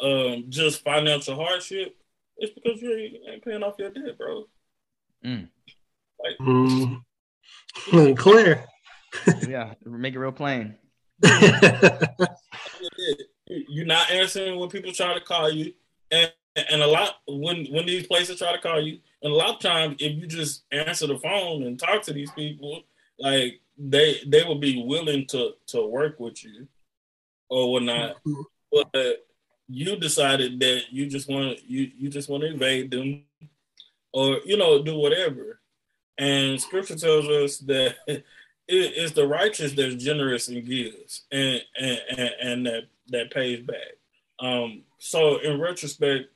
um, 0.00 0.46
just 0.48 0.82
financial 0.82 1.36
hardship. 1.36 1.96
It's 2.38 2.54
because 2.54 2.80
you 2.80 3.18
ain't 3.30 3.44
paying 3.44 3.62
off 3.62 3.74
your 3.78 3.90
debt, 3.90 4.16
bro. 4.16 4.46
Mm. 5.24 5.48
Like 6.22 6.38
Mm. 6.40 8.16
Clear. 8.16 8.64
Yeah, 9.48 9.74
make 9.84 10.14
it 10.14 10.18
real 10.18 10.32
plain. 10.32 10.74
you're 13.46 13.86
not 13.86 14.10
answering 14.10 14.58
when 14.58 14.68
people 14.68 14.90
try 14.92 15.14
to 15.14 15.20
call 15.20 15.52
you, 15.52 15.72
and 16.10 16.32
and 16.56 16.82
a 16.82 16.86
lot 16.86 17.16
when 17.28 17.66
when 17.66 17.86
these 17.86 18.08
places 18.08 18.38
try 18.38 18.52
to 18.52 18.60
call 18.60 18.80
you, 18.80 18.98
and 19.22 19.32
a 19.32 19.36
lot 19.36 19.54
of 19.54 19.60
times 19.60 19.96
if 20.00 20.16
you 20.16 20.26
just 20.26 20.64
answer 20.72 21.06
the 21.06 21.18
phone 21.18 21.62
and 21.62 21.78
talk 21.78 22.02
to 22.02 22.12
these 22.12 22.32
people, 22.32 22.82
like 23.18 23.60
they 23.78 24.16
they 24.26 24.42
will 24.42 24.58
be 24.58 24.82
willing 24.84 25.26
to 25.28 25.52
to 25.68 25.86
work 25.86 26.18
with 26.18 26.42
you 26.44 26.66
or 27.48 27.72
whatnot, 27.72 28.16
but 28.72 29.26
you 29.68 29.96
decided 29.96 30.60
that 30.60 30.82
you 30.90 31.06
just 31.06 31.28
want 31.28 31.58
you 31.68 31.90
you 31.96 32.08
just 32.08 32.28
want 32.28 32.42
to 32.42 32.50
invade 32.50 32.90
them 32.90 33.22
or 34.14 34.40
you 34.46 34.56
know 34.56 34.82
do 34.82 34.96
whatever, 34.96 35.60
and 36.16 36.58
Scripture 36.60 36.96
tells 36.96 37.28
us 37.28 37.58
that. 37.58 37.96
It 38.66 38.96
is 38.96 39.12
the 39.12 39.26
righteous 39.26 39.74
that's 39.74 40.02
generous 40.02 40.48
and 40.48 40.64
gives, 40.66 41.26
and 41.30 41.60
and 41.78 42.00
and, 42.16 42.30
and 42.40 42.66
that 42.66 42.84
that 43.08 43.30
pays 43.30 43.60
back. 43.60 43.98
Um, 44.40 44.84
so 44.98 45.36
in 45.36 45.60
retrospect, 45.60 46.30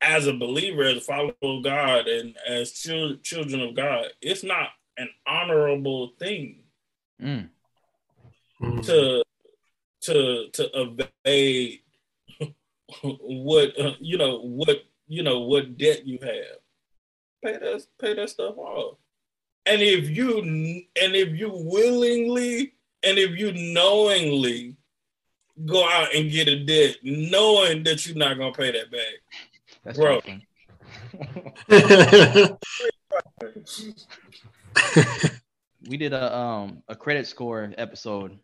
as 0.00 0.26
a 0.26 0.32
believer, 0.32 0.82
as 0.84 0.96
a 0.96 1.00
follower 1.02 1.34
of 1.42 1.62
God, 1.62 2.08
and 2.08 2.34
as 2.48 2.72
chil- 2.72 3.18
children 3.18 3.60
of 3.60 3.74
God, 3.74 4.06
it's 4.22 4.42
not 4.42 4.68
an 4.96 5.10
honorable 5.26 6.14
thing 6.18 6.62
Mm. 7.20 7.50
to 8.84 9.22
to 10.00 10.48
to 10.54 10.70
evade 11.26 11.80
what 13.02 13.78
uh, 13.78 13.92
you 14.00 14.16
know 14.16 14.40
what 14.40 14.84
you 15.06 15.22
know 15.22 15.40
what 15.40 15.76
debt 15.76 16.06
you 16.06 16.18
have. 16.22 16.59
Pay 17.44 17.52
that 17.52 17.86
pay 18.00 18.14
that 18.14 18.30
stuff 18.30 18.56
off. 18.58 18.98
And 19.66 19.82
if 19.82 20.10
you 20.10 20.38
and 20.40 21.14
if 21.14 21.38
you 21.38 21.50
willingly 21.52 22.74
and 23.02 23.18
if 23.18 23.38
you 23.38 23.52
knowingly 23.72 24.76
go 25.66 25.88
out 25.88 26.14
and 26.14 26.30
get 26.30 26.48
a 26.48 26.64
debt, 26.64 26.96
knowing 27.02 27.82
that 27.84 28.06
you're 28.06 28.16
not 28.16 28.38
gonna 28.38 28.52
pay 28.52 28.72
that 28.72 28.90
back, 28.90 29.14
That's 29.84 29.98
Bro. 29.98 30.20
we 35.88 35.96
did 35.96 36.12
a 36.12 36.36
um 36.36 36.82
a 36.88 36.96
credit 36.96 37.26
score 37.26 37.72
episode, 37.76 38.38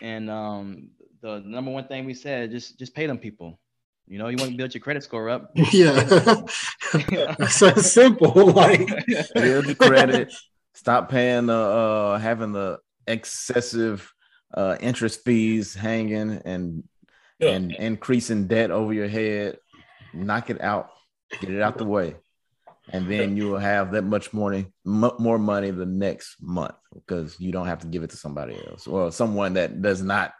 and 0.00 0.30
um 0.30 0.90
the 1.20 1.40
number 1.40 1.70
one 1.70 1.86
thing 1.86 2.04
we 2.04 2.14
said 2.14 2.50
just 2.50 2.78
just 2.78 2.94
pay 2.94 3.06
them 3.06 3.18
people. 3.18 3.58
You 4.06 4.18
know, 4.18 4.28
you 4.28 4.36
want 4.36 4.50
to 4.50 4.56
build 4.56 4.74
your 4.74 4.80
credit 4.82 5.02
score 5.02 5.28
up. 5.30 5.50
yeah. 5.72 6.42
So 7.48 7.72
simple. 7.74 8.32
Like 8.52 8.86
build 9.34 9.66
your 9.66 9.74
credit. 9.74 10.32
Stop 10.74 11.08
paying 11.10 11.46
the 11.46 11.54
uh 11.54 12.18
having 12.18 12.52
the 12.52 12.78
excessive 13.06 14.12
uh 14.52 14.76
interest 14.80 15.24
fees 15.24 15.74
hanging 15.74 16.40
and 16.44 16.84
Yeah. 17.38 17.50
and 17.50 17.72
increasing 17.72 18.46
debt 18.46 18.70
over 18.70 18.92
your 18.92 19.08
head. 19.08 19.58
Knock 20.12 20.50
it 20.50 20.60
out. 20.60 20.90
Get 21.40 21.50
it 21.50 21.62
out 21.62 21.78
the 21.78 21.84
way. 21.84 22.16
And 22.92 23.10
then 23.10 23.36
you 23.36 23.48
will 23.48 23.58
have 23.58 23.92
that 23.92 24.04
much 24.04 24.32
money, 24.34 24.66
m- 24.86 25.16
more 25.18 25.38
money 25.38 25.70
the 25.70 25.86
next 25.86 26.36
month 26.40 26.74
because 26.92 27.40
you 27.40 27.50
don't 27.50 27.66
have 27.66 27.80
to 27.80 27.86
give 27.86 28.02
it 28.02 28.10
to 28.10 28.16
somebody 28.18 28.54
else 28.68 28.86
or 28.86 29.10
someone 29.10 29.54
that 29.54 29.80
does 29.80 30.02
not 30.02 30.32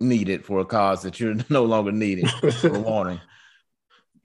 need 0.00 0.28
it 0.28 0.44
for 0.44 0.60
a 0.60 0.64
cause 0.64 1.02
that 1.02 1.20
you're 1.20 1.34
no 1.48 1.64
longer 1.64 1.92
needing 1.92 2.26
or 2.64 2.70
wanting. 2.80 3.20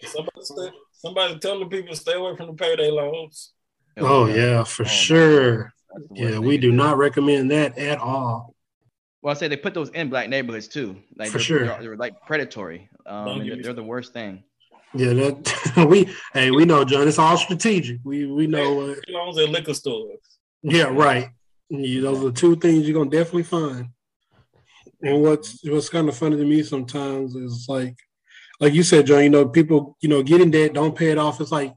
somebody 0.01 0.41
stay, 0.41 0.69
somebody 0.91 1.39
tell 1.39 1.59
the 1.59 1.65
people 1.65 1.93
to 1.93 1.99
stay 1.99 2.13
away 2.13 2.35
from 2.35 2.47
the 2.47 2.53
payday 2.53 2.89
loans. 2.91 3.51
Oh 3.97 4.25
yeah, 4.27 4.63
for 4.63 4.83
Oh, 4.83 4.87
sure. 4.87 5.73
Yeah, 6.11 6.39
we 6.39 6.57
do 6.57 6.71
not 6.71 6.97
recommend 6.97 7.51
that 7.51 7.77
at 7.77 7.99
all. 7.99 8.53
Well, 9.21 9.31
I 9.33 9.37
say 9.37 9.47
they 9.47 9.57
put 9.57 9.73
those 9.73 9.89
in 9.89 10.09
black 10.09 10.27
neighborhoods 10.29 10.67
too. 10.67 10.97
Like 11.15 11.29
For 11.29 11.37
they're, 11.37 11.43
sure. 11.45 11.65
they're, 11.65 11.81
they're 11.81 11.95
like 11.97 12.13
predatory. 12.27 12.89
Um, 13.05 13.27
and 13.27 13.49
they're, 13.49 13.61
they're 13.63 13.73
the 13.73 13.83
worst 13.83 14.11
thing. 14.13 14.43
Yeah, 14.93 15.13
that 15.13 15.87
we 15.89 16.13
hey, 16.33 16.51
we 16.51 16.65
know, 16.65 16.83
John. 16.85 17.07
It's 17.07 17.17
all 17.19 17.37
strategic. 17.37 17.99
We 18.03 18.25
we 18.27 18.47
know. 18.47 18.81
Uh, 18.91 18.95
Loans 19.09 19.37
at 19.39 19.49
liquor 19.49 19.73
stores. 19.73 20.19
yeah, 20.63 20.83
right. 20.91 21.29
You, 21.69 22.01
those 22.01 22.23
are 22.23 22.31
two 22.31 22.55
things 22.57 22.87
you're 22.87 22.93
gonna 22.97 23.09
definitely 23.09 23.43
find. 23.43 23.87
And 25.01 25.21
what's 25.21 25.63
what's 25.63 25.89
kind 25.89 26.09
of 26.09 26.17
funny 26.17 26.37
to 26.37 26.45
me 26.45 26.63
sometimes 26.63 27.35
is 27.35 27.65
like, 27.67 27.95
like 28.59 28.73
you 28.73 28.83
said, 28.83 29.07
John. 29.07 29.23
You 29.23 29.29
know, 29.29 29.47
people, 29.47 29.97
you 30.01 30.09
know, 30.09 30.23
getting 30.23 30.51
debt, 30.51 30.73
don't 30.73 30.95
pay 30.95 31.11
it 31.11 31.17
off. 31.17 31.41
It's 31.41 31.51
like 31.51 31.73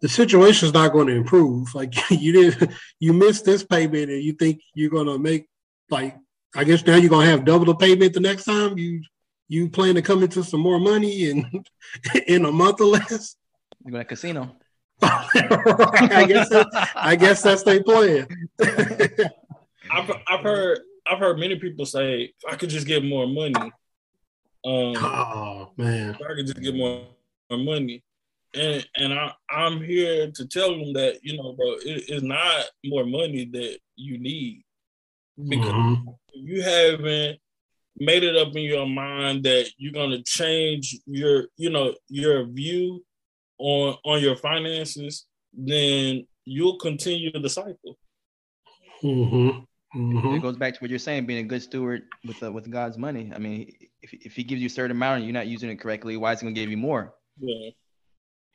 the 0.00 0.08
situation's 0.08 0.74
not 0.74 0.92
going 0.92 1.06
to 1.06 1.14
improve. 1.14 1.74
Like 1.74 1.94
you 2.10 2.32
did, 2.32 2.72
you 3.00 3.12
missed 3.12 3.44
this 3.44 3.64
payment, 3.64 4.10
and 4.10 4.22
you 4.22 4.32
think 4.32 4.60
you're 4.74 4.90
gonna 4.90 5.18
make 5.18 5.46
like, 5.90 6.16
I 6.54 6.64
guess 6.64 6.84
now 6.86 6.96
you're 6.96 7.10
gonna 7.10 7.30
have 7.30 7.44
double 7.44 7.66
the 7.66 7.74
payment 7.74 8.14
the 8.14 8.20
next 8.20 8.44
time. 8.44 8.78
You 8.78 9.02
you 9.48 9.68
plan 9.68 9.94
to 9.94 10.02
come 10.02 10.22
into 10.22 10.42
some 10.42 10.60
more 10.60 10.78
money 10.78 11.30
in 11.30 11.64
in 12.26 12.44
a 12.44 12.52
month 12.52 12.80
or 12.80 12.86
less. 12.86 13.36
You 13.84 13.92
go 13.92 13.98
to 13.98 14.04
casino. 14.04 14.56
I 15.02 16.24
guess 16.28 16.48
that, 16.50 16.90
I 16.94 17.16
guess 17.16 17.42
that's 17.42 17.64
their 17.64 17.82
plan. 17.82 18.26
I've 19.90 20.10
I've 20.28 20.40
heard 20.40 20.78
I've 21.06 21.18
heard 21.18 21.38
many 21.38 21.56
people 21.56 21.86
say 21.86 22.22
if 22.24 22.52
I 22.52 22.56
could 22.56 22.70
just 22.70 22.86
get 22.86 23.04
more 23.04 23.26
money. 23.26 23.72
Um, 24.64 24.94
oh 24.96 25.72
man. 25.76 26.16
I 26.16 26.34
could 26.34 26.46
just 26.46 26.60
get 26.60 26.74
more, 26.74 27.06
more 27.50 27.58
money. 27.58 28.02
And 28.54 28.86
and 28.96 29.12
I, 29.14 29.32
I'm 29.50 29.82
here 29.82 30.30
to 30.30 30.46
tell 30.46 30.70
them 30.70 30.92
that, 30.92 31.18
you 31.22 31.36
know, 31.36 31.54
bro, 31.54 31.72
it, 31.72 32.04
it's 32.08 32.22
not 32.22 32.66
more 32.84 33.04
money 33.04 33.46
that 33.46 33.78
you 33.96 34.18
need. 34.18 34.62
Because 35.48 35.72
Mhm. 35.72 36.14
you 36.34 36.62
haven't 36.62 37.38
made 37.96 38.22
it 38.22 38.36
up 38.36 38.54
in 38.54 38.62
your 38.62 38.86
mind 38.86 39.44
that 39.44 39.70
you're 39.78 39.92
gonna 39.92 40.22
change 40.22 40.98
your, 41.06 41.48
you 41.56 41.70
know, 41.70 41.94
your 42.08 42.46
view 42.46 43.04
on 43.58 43.96
on 44.04 44.20
your 44.22 44.36
finances, 44.36 45.26
then 45.52 46.26
you'll 46.44 46.78
continue 46.78 47.32
the 47.32 47.48
cycle. 47.48 47.98
Mhm. 49.94 50.36
It 50.36 50.42
goes 50.42 50.56
back 50.56 50.74
to 50.74 50.80
what 50.80 50.88
you're 50.90 50.98
saying, 50.98 51.26
being 51.26 51.44
a 51.44 51.48
good 51.48 51.62
steward 51.62 52.04
with 52.24 52.42
uh, 52.42 52.50
with 52.50 52.70
God's 52.70 52.96
money. 52.96 53.30
I 53.34 53.38
mean, 53.38 53.72
if, 54.00 54.12
if 54.14 54.34
He 54.34 54.42
gives 54.42 54.62
you 54.62 54.66
a 54.66 54.70
certain 54.70 54.96
amount 54.96 55.18
and 55.18 55.24
you're 55.26 55.34
not 55.34 55.46
using 55.46 55.68
it 55.70 55.76
correctly, 55.76 56.16
why 56.16 56.32
is 56.32 56.40
He 56.40 56.44
going 56.44 56.54
to 56.54 56.60
give 56.60 56.70
you 56.70 56.78
more? 56.78 57.14
Yeah. 57.38 57.70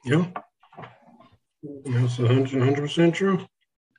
Yeah. 0.04 0.26
That's 1.86 2.17
100 2.17 2.76
percent 2.76 3.13
true. 3.15 3.45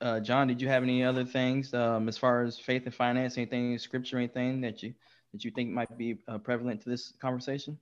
Uh, 0.01 0.21
John, 0.21 0.47
did 0.47 0.61
you 0.63 0.69
have 0.69 0.83
any 0.83 1.03
other 1.05 1.25
things 1.25 1.75
um, 1.75 2.09
as 2.09 2.17
far 2.17 2.45
as 2.45 2.59
faith 2.59 2.85
and 2.87 2.95
finance, 2.95 3.37
anything 3.37 3.73
in 3.73 3.79
scripture, 3.79 4.17
anything 4.17 4.61
that 4.61 4.83
you 4.83 4.95
that 5.33 5.45
you 5.45 5.51
think 5.51 5.71
might 5.71 5.97
be 5.99 6.19
uh, 6.29 6.39
prevalent 6.39 6.83
to 6.83 6.89
this 6.89 7.13
conversation? 7.21 7.79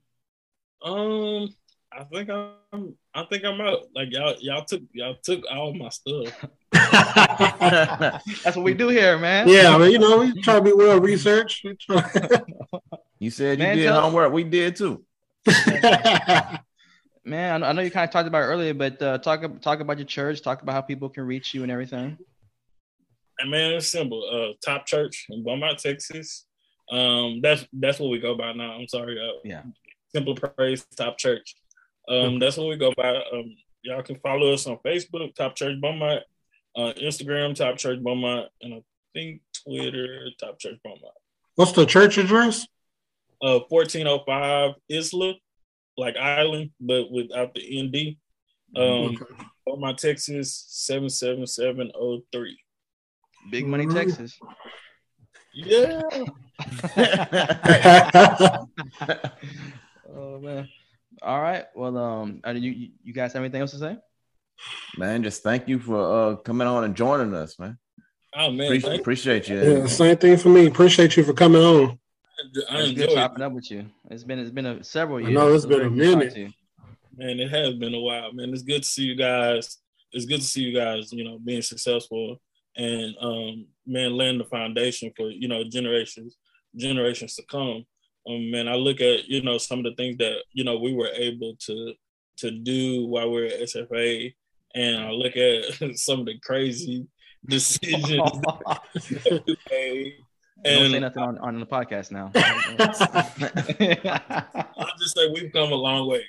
Um, 0.83 1.49
I 1.91 2.03
think 2.03 2.29
I'm. 2.29 2.95
I 3.13 3.23
think 3.23 3.43
I'm 3.45 3.61
out. 3.61 3.87
Like 3.95 4.09
y'all, 4.11 4.35
y'all 4.39 4.65
took 4.65 4.81
y'all 4.93 5.15
took 5.23 5.43
all 5.51 5.73
my 5.73 5.89
stuff. 5.89 6.45
That's 8.43 8.55
what 8.55 8.63
we 8.63 8.73
do 8.73 8.87
here, 8.89 9.17
man. 9.17 9.47
yeah, 9.47 9.73
I 9.73 9.77
mean, 9.77 9.91
you 9.91 9.99
know, 9.99 10.19
we 10.19 10.41
try 10.41 10.55
to 10.55 10.61
be 10.61 10.71
well 10.73 10.99
researched. 10.99 11.63
We 11.65 11.75
you 13.19 13.29
said 13.31 13.59
you 13.59 13.65
Man, 13.65 13.77
did 13.77 13.85
tell- 13.85 14.01
homework. 14.01 14.31
We 14.31 14.43
did 14.43 14.75
too. 14.75 15.03
Man, 17.25 17.63
I 17.63 17.71
know- 17.73 17.81
you 17.81 17.91
kind 17.91 18.05
of 18.07 18.11
talked 18.11 18.27
about 18.27 18.43
it 18.43 18.45
earlier, 18.45 18.73
but 18.73 19.01
uh, 19.01 19.17
talk 19.17 19.41
talk 19.61 19.79
about 19.81 19.97
your 19.97 20.05
church, 20.07 20.41
talk 20.41 20.61
about 20.61 20.73
how 20.73 20.81
people 20.81 21.09
can 21.09 21.23
reach 21.25 21.53
you 21.53 21.63
and 21.63 21.71
everything. 21.71 22.17
And 23.39 23.51
man, 23.51 23.73
it's 23.73 23.87
simple. 23.87 24.23
Uh, 24.31 24.53
Top 24.65 24.85
Church 24.85 25.25
in 25.29 25.43
Beaumont, 25.43 25.77
Texas. 25.79 26.45
Um, 26.89 27.41
that's 27.41 27.65
that's 27.73 27.99
what 27.99 28.09
we 28.09 28.19
go 28.19 28.35
by 28.35 28.53
now. 28.53 28.71
I'm 28.71 28.87
sorry. 28.87 29.19
Uh, 29.19 29.33
Yeah. 29.43 29.63
Temple 30.15 30.35
Praise 30.35 30.85
Top 30.95 31.17
Church. 31.17 31.55
Um, 32.07 32.39
that's 32.39 32.55
what 32.55 32.69
we 32.69 32.77
go 32.77 32.93
by. 32.95 33.09
Um, 33.33 33.55
y'all 33.81 34.01
can 34.01 34.15
follow 34.19 34.53
us 34.53 34.65
on 34.65 34.77
Facebook, 34.85 35.35
Top 35.35 35.55
Church 35.57 35.79
Beaumont, 35.81 36.23
uh, 36.77 36.93
Instagram, 37.01 37.53
Top 37.55 37.77
Church 37.77 38.01
Beaumont, 38.01 38.47
and 38.61 38.73
I 38.75 38.83
think 39.13 39.41
Twitter, 39.65 40.29
Top 40.39 40.59
Church 40.59 40.77
Beaumont. 40.83 41.03
What's 41.55 41.71
the 41.73 41.85
church 41.85 42.17
address? 42.17 42.67
Uh, 43.41 43.59
1405 43.67 44.75
Isla, 44.89 45.33
like 45.97 46.15
Island, 46.17 46.71
but 46.79 47.11
without 47.11 47.53
the 47.55 47.81
ND. 47.83 48.17
Um, 48.79 49.15
Okay. 49.15 49.25
Beaumont, 49.65 49.97
Texas, 49.97 50.65
77703. 50.69 52.57
Big 53.51 53.65
money, 53.67 53.85
Alright. 53.85 54.07
Texas. 54.07 54.39
Yeah. 55.53 56.01
Oh 60.09 60.39
man. 60.39 60.67
All 61.21 61.41
right. 61.41 61.65
Well, 61.75 61.97
um, 61.97 62.41
uh, 62.45 62.51
you 62.51 62.71
you- 62.71 62.91
you 63.03 63.13
guys 63.13 63.33
have 63.33 63.41
anything 63.43 63.61
else 63.61 63.71
to 63.71 63.77
say? 63.77 63.97
Man, 64.97 65.23
just 65.23 65.43
thank 65.43 65.67
you 65.67 65.79
for 65.79 65.97
uh 66.31 66.35
coming 66.37 66.67
on 66.67 66.83
and 66.83 66.95
joining 66.95 67.33
us, 67.33 67.57
man. 67.59 67.77
Oh 68.35 68.51
man, 68.51 68.65
Appreciate, 68.67 68.89
thank 68.89 69.01
appreciate 69.01 69.49
you. 69.49 69.61
yeah, 69.61 69.85
same 69.87 70.17
thing 70.17 70.37
for 70.37 70.49
me. 70.49 70.67
Appreciate 70.67 71.15
you 71.17 71.23
for 71.23 71.33
coming 71.33 71.61
on. 71.61 71.99
I 72.69 72.81
It's 72.81 72.91
good 72.91 73.01
enjoy 73.01 73.03
it. 73.03 73.15
chopping 73.15 73.43
up 73.43 73.51
with 73.53 73.71
you. 73.71 73.85
It's 74.11 74.23
been 74.23 74.39
it's 74.39 74.51
been 74.51 74.65
a 74.65 74.83
several 74.83 75.17
I 75.19 75.21
years. 75.21 75.33
know, 75.33 75.53
it's 75.53 75.65
Very 75.65 75.89
been 75.89 75.93
a 75.93 75.95
good 75.95 76.19
to 76.19 76.25
talk 76.25 76.35
minute. 76.35 76.53
Man, 77.17 77.39
it 77.39 77.49
has 77.49 77.73
been 77.75 77.95
a 77.95 77.99
while, 77.99 78.31
man. 78.33 78.53
It's 78.53 78.61
good 78.61 78.83
to 78.83 78.87
see 78.87 79.03
you 79.03 79.15
guys. 79.15 79.77
It's 80.11 80.25
good 80.25 80.41
to 80.41 80.45
see 80.45 80.61
you 80.61 80.75
guys, 80.77 81.11
you 81.11 81.23
know, 81.23 81.39
being 81.39 81.61
successful 81.61 82.39
and 82.75 83.15
um 83.21 83.65
man 83.87 84.15
laying 84.15 84.37
the 84.37 84.45
foundation 84.45 85.11
for, 85.17 85.29
you 85.31 85.47
know, 85.47 85.63
generations, 85.63 86.37
generations 86.75 87.35
to 87.35 87.43
come. 87.49 87.85
Um 88.29 88.51
man, 88.51 88.67
I 88.67 88.75
look 88.75 89.01
at, 89.01 89.27
you 89.27 89.41
know, 89.41 89.57
some 89.57 89.79
of 89.79 89.85
the 89.85 89.95
things 89.95 90.17
that, 90.17 90.43
you 90.53 90.63
know, 90.63 90.77
we 90.77 90.93
were 90.93 91.09
able 91.13 91.55
to 91.65 91.93
to 92.37 92.51
do 92.51 93.07
while 93.07 93.31
we 93.31 93.41
are 93.41 93.45
at 93.45 93.61
SFA 93.61 94.33
and 94.77 94.97
I 95.05 95.09
look 95.11 95.35
at 95.35 95.97
some 96.05 96.19
of 96.21 96.25
the 96.27 96.37
crazy 96.39 97.07
decisions 97.47 98.05
that 98.05 98.79
we. 98.93 99.39
Don't 99.45 99.59
say 99.69 100.93
And 100.93 101.01
nothing 101.01 101.23
on, 101.23 101.37
on 101.39 101.59
the 101.59 101.65
podcast 101.65 102.11
now. 102.11 102.31
I'll 104.77 104.97
just 104.99 105.15
say 105.15 105.29
we've 105.33 105.51
come 105.53 105.71
a 105.71 105.75
long 105.75 106.07
way. 106.09 106.23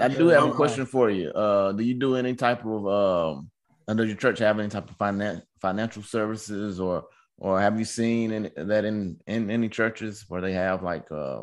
I 0.00 0.08
do 0.08 0.28
have 0.28 0.44
a 0.44 0.46
Uh, 0.48 0.52
question 0.54 0.86
for 0.86 1.10
you. 1.10 1.30
Uh, 1.30 1.72
do 1.72 1.82
you 1.84 1.94
do 1.94 2.16
any 2.16 2.34
type 2.34 2.64
of 2.64 2.86
um? 2.86 3.50
and 3.88 3.96
Does 3.98 4.08
your 4.08 4.16
church 4.16 4.38
have 4.40 4.58
any 4.58 4.68
type 4.68 4.90
of 4.90 4.96
finan- 4.98 5.42
financial 5.60 6.02
services, 6.02 6.80
or 6.80 7.04
or 7.38 7.60
have 7.60 7.78
you 7.78 7.84
seen 7.84 8.32
in, 8.32 8.50
that 8.56 8.84
in 8.84 9.18
in 9.26 9.50
any 9.50 9.68
churches 9.68 10.24
where 10.28 10.40
they 10.40 10.52
have 10.52 10.82
like 10.82 11.10
uh, 11.12 11.42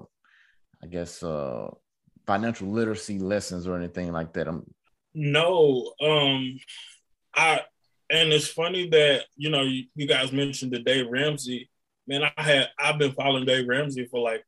I 0.83 0.87
guess 0.89 1.23
uh, 1.23 1.69
financial 2.25 2.67
literacy 2.67 3.19
lessons 3.19 3.67
or 3.67 3.75
anything 3.75 4.11
like 4.11 4.33
that? 4.33 4.47
I'm 4.47 4.65
No, 5.13 5.93
um, 6.01 6.59
I 7.35 7.61
and 8.09 8.31
it's 8.31 8.47
funny 8.47 8.89
that 8.89 9.25
you 9.35 9.49
know 9.49 9.63
you, 9.63 9.85
you 9.95 10.07
guys 10.07 10.31
mentioned 10.31 10.71
the 10.71 10.79
Dave 10.79 11.07
Ramsey. 11.09 11.69
Man, 12.07 12.23
I 12.23 12.41
had 12.41 12.69
I've 12.79 12.97
been 12.97 13.13
following 13.13 13.45
Dave 13.45 13.67
Ramsey 13.67 14.05
for 14.05 14.19
like 14.19 14.43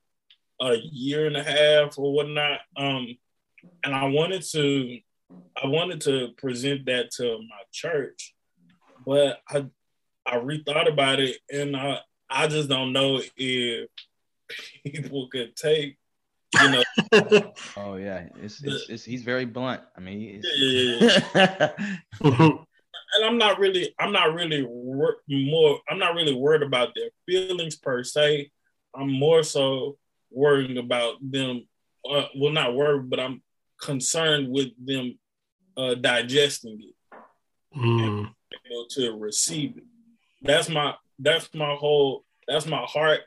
a 0.62 0.76
year 0.76 1.28
and 1.28 1.38
a 1.38 1.44
half 1.44 1.98
or 1.98 2.14
whatnot. 2.14 2.60
Um, 2.78 3.18
and 3.84 3.96
I 3.96 4.06
wanted 4.06 4.44
to 4.52 5.00
I 5.62 5.68
wanted 5.68 6.02
to 6.02 6.30
present 6.38 6.86
that 6.86 7.12
to 7.12 7.38
my 7.40 7.62
church, 7.72 8.36
but 9.06 9.40
I 9.50 9.66
I 10.26 10.38
rethought 10.38 10.92
about 10.92 11.20
it 11.20 11.38
and 11.52 11.76
I 11.76 12.00
I 12.30 12.48
just 12.48 12.70
don't 12.70 12.94
know 12.94 13.22
if 13.36 13.90
people 14.86 15.28
could 15.30 15.56
take 15.56 15.98
you 16.62 16.70
know 16.70 16.84
oh 17.78 17.96
yeah, 17.96 18.28
it's, 18.42 18.64
it's, 18.64 18.90
it's 18.90 19.04
he's 19.04 19.24
very 19.24 19.46
blunt. 19.46 19.82
I 19.98 20.00
mean, 20.00 20.42
yeah, 20.44 21.12
yeah, 21.36 21.70
yeah. 22.24 22.58
and 23.16 23.26
I'm 23.26 23.38
not 23.38 23.60
really, 23.60 23.94
I'm 24.00 24.12
not 24.12 24.34
really 24.34 24.64
wor- 24.68 25.18
more, 25.30 25.80
I'm 25.90 26.00
not 26.00 26.16
really 26.16 26.34
worried 26.34 26.64
about 26.64 26.94
their 26.96 27.10
feelings 27.26 27.76
per 27.76 28.04
se. 28.04 28.52
I'm 28.96 29.12
more 29.12 29.44
so 29.44 29.98
worrying 30.32 30.78
about 30.78 31.16
them. 31.22 31.68
Uh, 32.10 32.26
well, 32.38 32.52
not 32.52 32.76
worried, 32.76 33.10
but 33.10 33.20
I'm 33.20 33.42
concerned 33.82 34.50
with 34.50 34.70
them 34.84 35.18
uh, 35.78 35.96
digesting 35.96 36.80
it, 36.82 36.96
Mm. 37.78 38.32
able 38.72 38.86
to 38.92 39.12
receive 39.18 39.78
it. 39.78 39.84
That's 40.42 40.70
my, 40.70 40.96
that's 41.20 41.54
my 41.54 41.74
whole, 41.76 42.24
that's 42.48 42.66
my 42.66 42.86
heart 42.88 43.22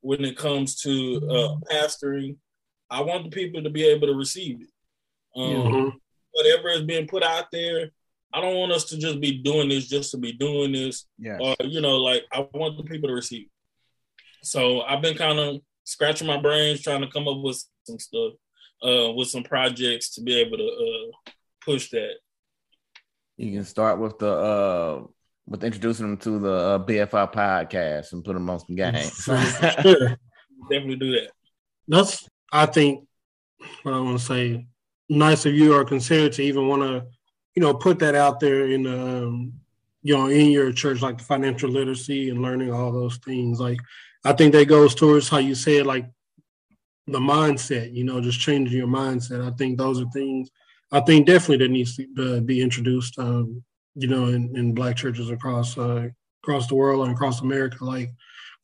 when 0.00 0.24
it 0.24 0.38
comes 0.38 0.80
to 0.82 1.20
uh, 1.28 1.56
pastoring. 1.70 2.36
I 2.90 3.02
want 3.02 3.24
the 3.24 3.30
people 3.30 3.62
to 3.62 3.70
be 3.70 3.84
able 3.84 4.08
to 4.08 4.14
receive 4.14 4.60
it. 4.62 4.68
Um, 5.36 5.42
Mhm. 5.50 5.92
whatever 6.32 6.68
is 6.70 6.82
being 6.82 7.06
put 7.06 7.22
out 7.22 7.46
there, 7.52 7.90
I 8.32 8.40
don't 8.40 8.56
want 8.56 8.72
us 8.72 8.84
to 8.90 8.98
just 8.98 9.20
be 9.20 9.38
doing 9.38 9.68
this 9.68 9.88
just 9.88 10.10
to 10.12 10.16
be 10.18 10.32
doing 10.32 10.72
this. 10.72 11.06
yes. 11.18 11.38
Or, 11.42 11.56
you 11.60 11.80
know, 11.80 11.96
like 11.98 12.24
I 12.32 12.46
want 12.54 12.76
the 12.76 12.84
people 12.84 13.08
to 13.08 13.14
receive. 13.14 13.46
It. 13.46 13.52
So 14.42 14.82
I've 14.82 15.02
been 15.02 15.16
kind 15.16 15.38
of 15.38 15.60
scratching 15.84 16.26
my 16.26 16.40
brains 16.40 16.82
trying 16.82 17.00
to 17.02 17.08
come 17.10 17.26
up 17.28 17.38
with 17.42 17.62
some 17.84 17.98
stuff, 17.98 18.34
uh, 18.82 19.12
with 19.12 19.28
some 19.28 19.42
projects 19.42 20.10
to 20.14 20.22
be 20.22 20.34
able 20.40 20.56
to 20.58 20.64
uh 20.66 21.30
push 21.64 21.90
that. 21.90 22.14
you 23.36 23.52
can 23.52 23.64
start 23.64 23.98
with 23.98 24.18
the 24.18 24.28
uh 24.30 25.04
with 25.46 25.64
introducing 25.64 26.06
them 26.06 26.16
to 26.18 26.38
the 26.38 26.52
uh, 26.52 26.78
BFI 26.78 27.32
podcast 27.32 28.12
and 28.12 28.24
put 28.24 28.34
them 28.34 28.48
on 28.50 28.60
some 28.60 28.76
games. 28.76 29.24
Sure. 29.82 30.16
Definitely 30.70 30.96
do 30.96 31.10
that. 31.12 31.30
That's 31.88 32.28
I 32.52 32.66
think 32.66 33.06
what 33.82 33.94
I 33.94 34.00
want 34.00 34.18
to 34.18 34.24
say. 34.24 34.66
Nice 35.08 35.44
of 35.44 35.54
you 35.54 35.74
or 35.74 35.84
considered 35.84 36.32
to 36.34 36.42
even 36.42 36.68
want 36.68 36.82
to, 36.82 37.04
you 37.54 37.62
know, 37.62 37.74
put 37.74 37.98
that 37.98 38.14
out 38.14 38.38
there 38.38 38.68
in 38.70 38.86
um, 38.86 39.52
you 40.02 40.16
know, 40.16 40.28
in 40.28 40.50
your 40.50 40.72
church, 40.72 41.02
like 41.02 41.18
the 41.18 41.24
financial 41.24 41.68
literacy 41.68 42.30
and 42.30 42.40
learning 42.40 42.72
all 42.72 42.92
those 42.92 43.16
things. 43.18 43.60
Like 43.60 43.78
I 44.24 44.32
think 44.32 44.52
that 44.52 44.68
goes 44.68 44.94
towards 44.94 45.28
how 45.28 45.38
you 45.38 45.54
said, 45.54 45.86
like 45.86 46.06
the 47.06 47.18
mindset. 47.18 47.92
You 47.92 48.04
know, 48.04 48.20
just 48.20 48.40
changing 48.40 48.76
your 48.76 48.86
mindset. 48.86 49.46
I 49.46 49.54
think 49.56 49.78
those 49.78 50.00
are 50.00 50.10
things. 50.10 50.48
I 50.92 51.00
think 51.00 51.26
definitely 51.26 51.66
that 51.66 51.72
needs 51.72 51.96
to 51.96 52.36
uh, 52.36 52.40
be 52.40 52.60
introduced. 52.60 53.18
Um, 53.18 53.62
you 53.96 54.06
know, 54.06 54.26
in, 54.26 54.56
in 54.56 54.74
black 54.74 54.96
churches 54.96 55.30
across 55.30 55.76
uh, 55.76 56.08
across 56.42 56.68
the 56.68 56.76
world 56.76 57.04
and 57.04 57.14
across 57.14 57.40
America, 57.40 57.84
like 57.84 58.10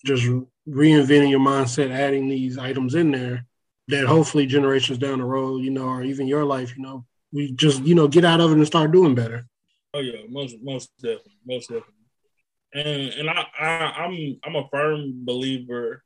just 0.04 0.24
reinventing 0.68 1.30
your 1.30 1.40
mindset, 1.40 1.90
adding 1.90 2.28
these 2.28 2.56
items 2.56 2.94
in 2.94 3.10
there 3.10 3.44
that 3.88 4.06
hopefully 4.06 4.46
generations 4.46 4.98
down 4.98 5.18
the 5.18 5.24
road, 5.24 5.62
you 5.62 5.70
know, 5.70 5.86
or 5.86 6.02
even 6.02 6.26
your 6.26 6.44
life, 6.44 6.76
you 6.76 6.82
know, 6.82 7.04
we 7.32 7.52
just, 7.52 7.82
you 7.82 7.94
know, 7.94 8.08
get 8.08 8.24
out 8.24 8.40
of 8.40 8.50
it 8.50 8.54
and 8.56 8.66
start 8.66 8.92
doing 8.92 9.14
better. 9.14 9.46
Oh 9.94 10.00
yeah, 10.00 10.20
most 10.28 10.56
most 10.62 10.90
definitely, 11.00 11.32
most 11.46 11.68
definitely. 11.68 11.92
And 12.74 13.12
and 13.14 13.30
I, 13.30 13.46
I 13.58 13.66
I'm 14.04 14.38
I'm 14.44 14.56
a 14.56 14.68
firm 14.68 15.24
believer 15.24 16.02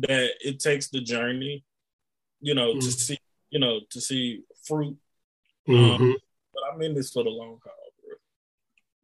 that 0.00 0.30
it 0.40 0.60
takes 0.60 0.88
the 0.88 1.00
journey, 1.00 1.64
you 2.40 2.54
know, 2.54 2.74
to 2.74 2.78
Mhm. 2.78 2.92
see 2.92 3.18
you 3.50 3.58
know 3.60 3.80
to 3.90 4.00
see 4.00 4.42
fruit. 4.64 4.96
Mhm. 5.66 6.14
But 6.54 6.62
I'm 6.72 6.82
in 6.82 6.94
this 6.94 7.10
for 7.12 7.24
the 7.24 7.30
long 7.30 7.58
haul, 7.64 7.92
bro. 8.04 8.14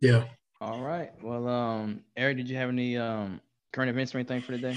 Yeah. 0.00 0.24
All 0.60 0.80
right. 0.80 1.10
Well, 1.22 1.48
um, 1.48 2.04
Eric, 2.16 2.36
did 2.36 2.48
you 2.48 2.56
have 2.56 2.68
any 2.68 2.96
um 2.96 3.40
current 3.72 3.90
events 3.90 4.14
or 4.14 4.18
anything 4.18 4.42
for 4.42 4.52
today? 4.52 4.76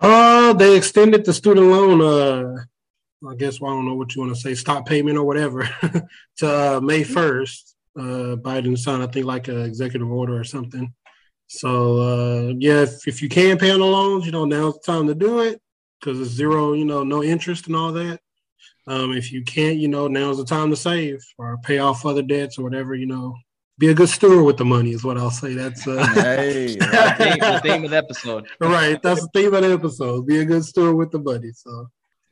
Uh, 0.00 0.08
they 0.52 0.76
extended 0.76 1.24
the 1.24 1.32
student 1.32 1.66
loan. 1.66 2.00
Uh, 2.00 2.64
I 3.28 3.34
guess 3.34 3.60
well, 3.60 3.72
I 3.72 3.74
don't 3.74 3.86
know 3.86 3.94
what 3.94 4.14
you 4.14 4.22
want 4.22 4.34
to 4.34 4.40
say, 4.40 4.54
stop 4.54 4.86
payment 4.86 5.18
or 5.18 5.24
whatever, 5.24 5.68
to 6.38 6.46
uh, 6.76 6.80
May 6.80 7.02
first. 7.02 7.74
Uh, 7.98 8.36
Biden 8.36 8.76
signed, 8.76 9.02
I 9.02 9.06
think, 9.06 9.24
like 9.24 9.48
an 9.48 9.62
executive 9.62 10.10
order 10.10 10.38
or 10.38 10.44
something. 10.44 10.92
So 11.48 11.98
uh, 11.98 12.54
yeah, 12.58 12.82
if, 12.82 13.06
if 13.08 13.22
you 13.22 13.28
can 13.28 13.56
pay 13.56 13.70
on 13.70 13.80
the 13.80 13.86
loans, 13.86 14.26
you 14.26 14.32
know, 14.32 14.44
now's 14.44 14.74
the 14.74 14.92
time 14.92 15.06
to 15.06 15.14
do 15.14 15.40
it 15.40 15.60
because 16.00 16.20
it's 16.20 16.30
zero, 16.30 16.72
you 16.74 16.84
know, 16.84 17.04
no 17.04 17.22
interest 17.22 17.66
and 17.68 17.76
all 17.76 17.92
that. 17.92 18.20
Um, 18.86 19.12
if 19.12 19.32
you 19.32 19.42
can't, 19.42 19.78
you 19.78 19.88
know, 19.88 20.08
now's 20.08 20.38
the 20.38 20.44
time 20.44 20.70
to 20.70 20.76
save 20.76 21.24
or 21.38 21.58
pay 21.58 21.78
off 21.78 22.06
other 22.06 22.22
debts 22.22 22.58
or 22.58 22.62
whatever. 22.62 22.94
You 22.94 23.06
know, 23.06 23.36
be 23.78 23.88
a 23.88 23.94
good 23.94 24.08
steward 24.08 24.44
with 24.44 24.56
the 24.56 24.64
money 24.64 24.90
is 24.90 25.04
what 25.04 25.18
I'll 25.18 25.30
say. 25.30 25.54
That's 25.54 25.86
uh, 25.86 26.06
hey, 26.14 26.76
The 26.78 27.14
theme, 27.18 27.38
the 27.38 27.60
theme 27.62 27.84
of 27.84 27.90
the 27.90 27.96
episode. 27.96 28.46
right. 28.60 29.00
That's 29.02 29.20
the 29.22 29.28
theme 29.34 29.54
of 29.54 29.62
the 29.62 29.72
episode. 29.72 30.26
Be 30.26 30.40
a 30.40 30.44
good 30.44 30.64
steward 30.64 30.96
with 30.96 31.10
the 31.10 31.18
money. 31.18 31.52
So. 31.52 31.88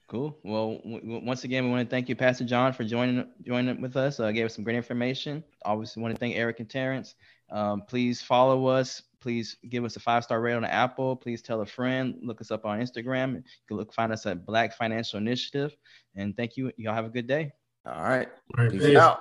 Cool. 0.09 0.38
Well, 0.44 0.78
w- 0.85 1.20
once 1.24 1.44
again, 1.44 1.64
we 1.64 1.70
want 1.70 1.88
to 1.88 1.90
thank 1.94 2.09
you, 2.09 2.14
Pastor 2.14 2.44
John, 2.44 2.72
for 2.72 2.85
joining 2.85 3.26
joining 3.42 3.80
with 3.80 3.96
us. 3.96 4.20
Uh, 4.20 4.30
gave 4.33 4.46
us 4.46 4.54
some 4.54 4.62
great 4.64 4.76
information. 4.76 5.42
Obviously, 5.64 6.02
want 6.02 6.14
to 6.14 6.18
thank 6.20 6.37
Eric 6.37 6.61
and 6.61 6.68
Terrence. 6.70 7.14
Um, 7.50 7.83
please 7.83 8.20
follow 8.22 8.66
us. 8.66 9.02
Please 9.20 9.57
give 9.70 9.85
us 9.85 9.96
a 9.96 10.00
five 10.00 10.22
star 10.22 10.40
rating 10.40 10.59
on 10.59 10.64
Apple. 10.66 11.16
Please 11.16 11.40
tell 11.40 11.62
a 11.62 11.66
friend. 11.66 12.16
Look 12.22 12.42
us 12.42 12.50
up 12.50 12.66
on 12.66 12.78
Instagram. 12.80 13.37
You 13.37 13.42
can 13.66 13.76
look 13.78 13.92
find 13.94 14.12
us 14.12 14.26
at 14.26 14.44
Black 14.44 14.76
Financial 14.76 15.18
Initiative. 15.18 15.74
And 16.14 16.37
thank 16.37 16.57
you. 16.59 16.70
Y'all 16.76 16.94
have 16.94 17.07
a 17.07 17.11
good 17.11 17.26
day. 17.26 17.52
All 17.87 18.02
right. 18.02 18.28
All 18.57 18.64
right, 18.64 18.70
Peace 18.72 18.85
peace. 18.85 18.96
out. 18.98 19.20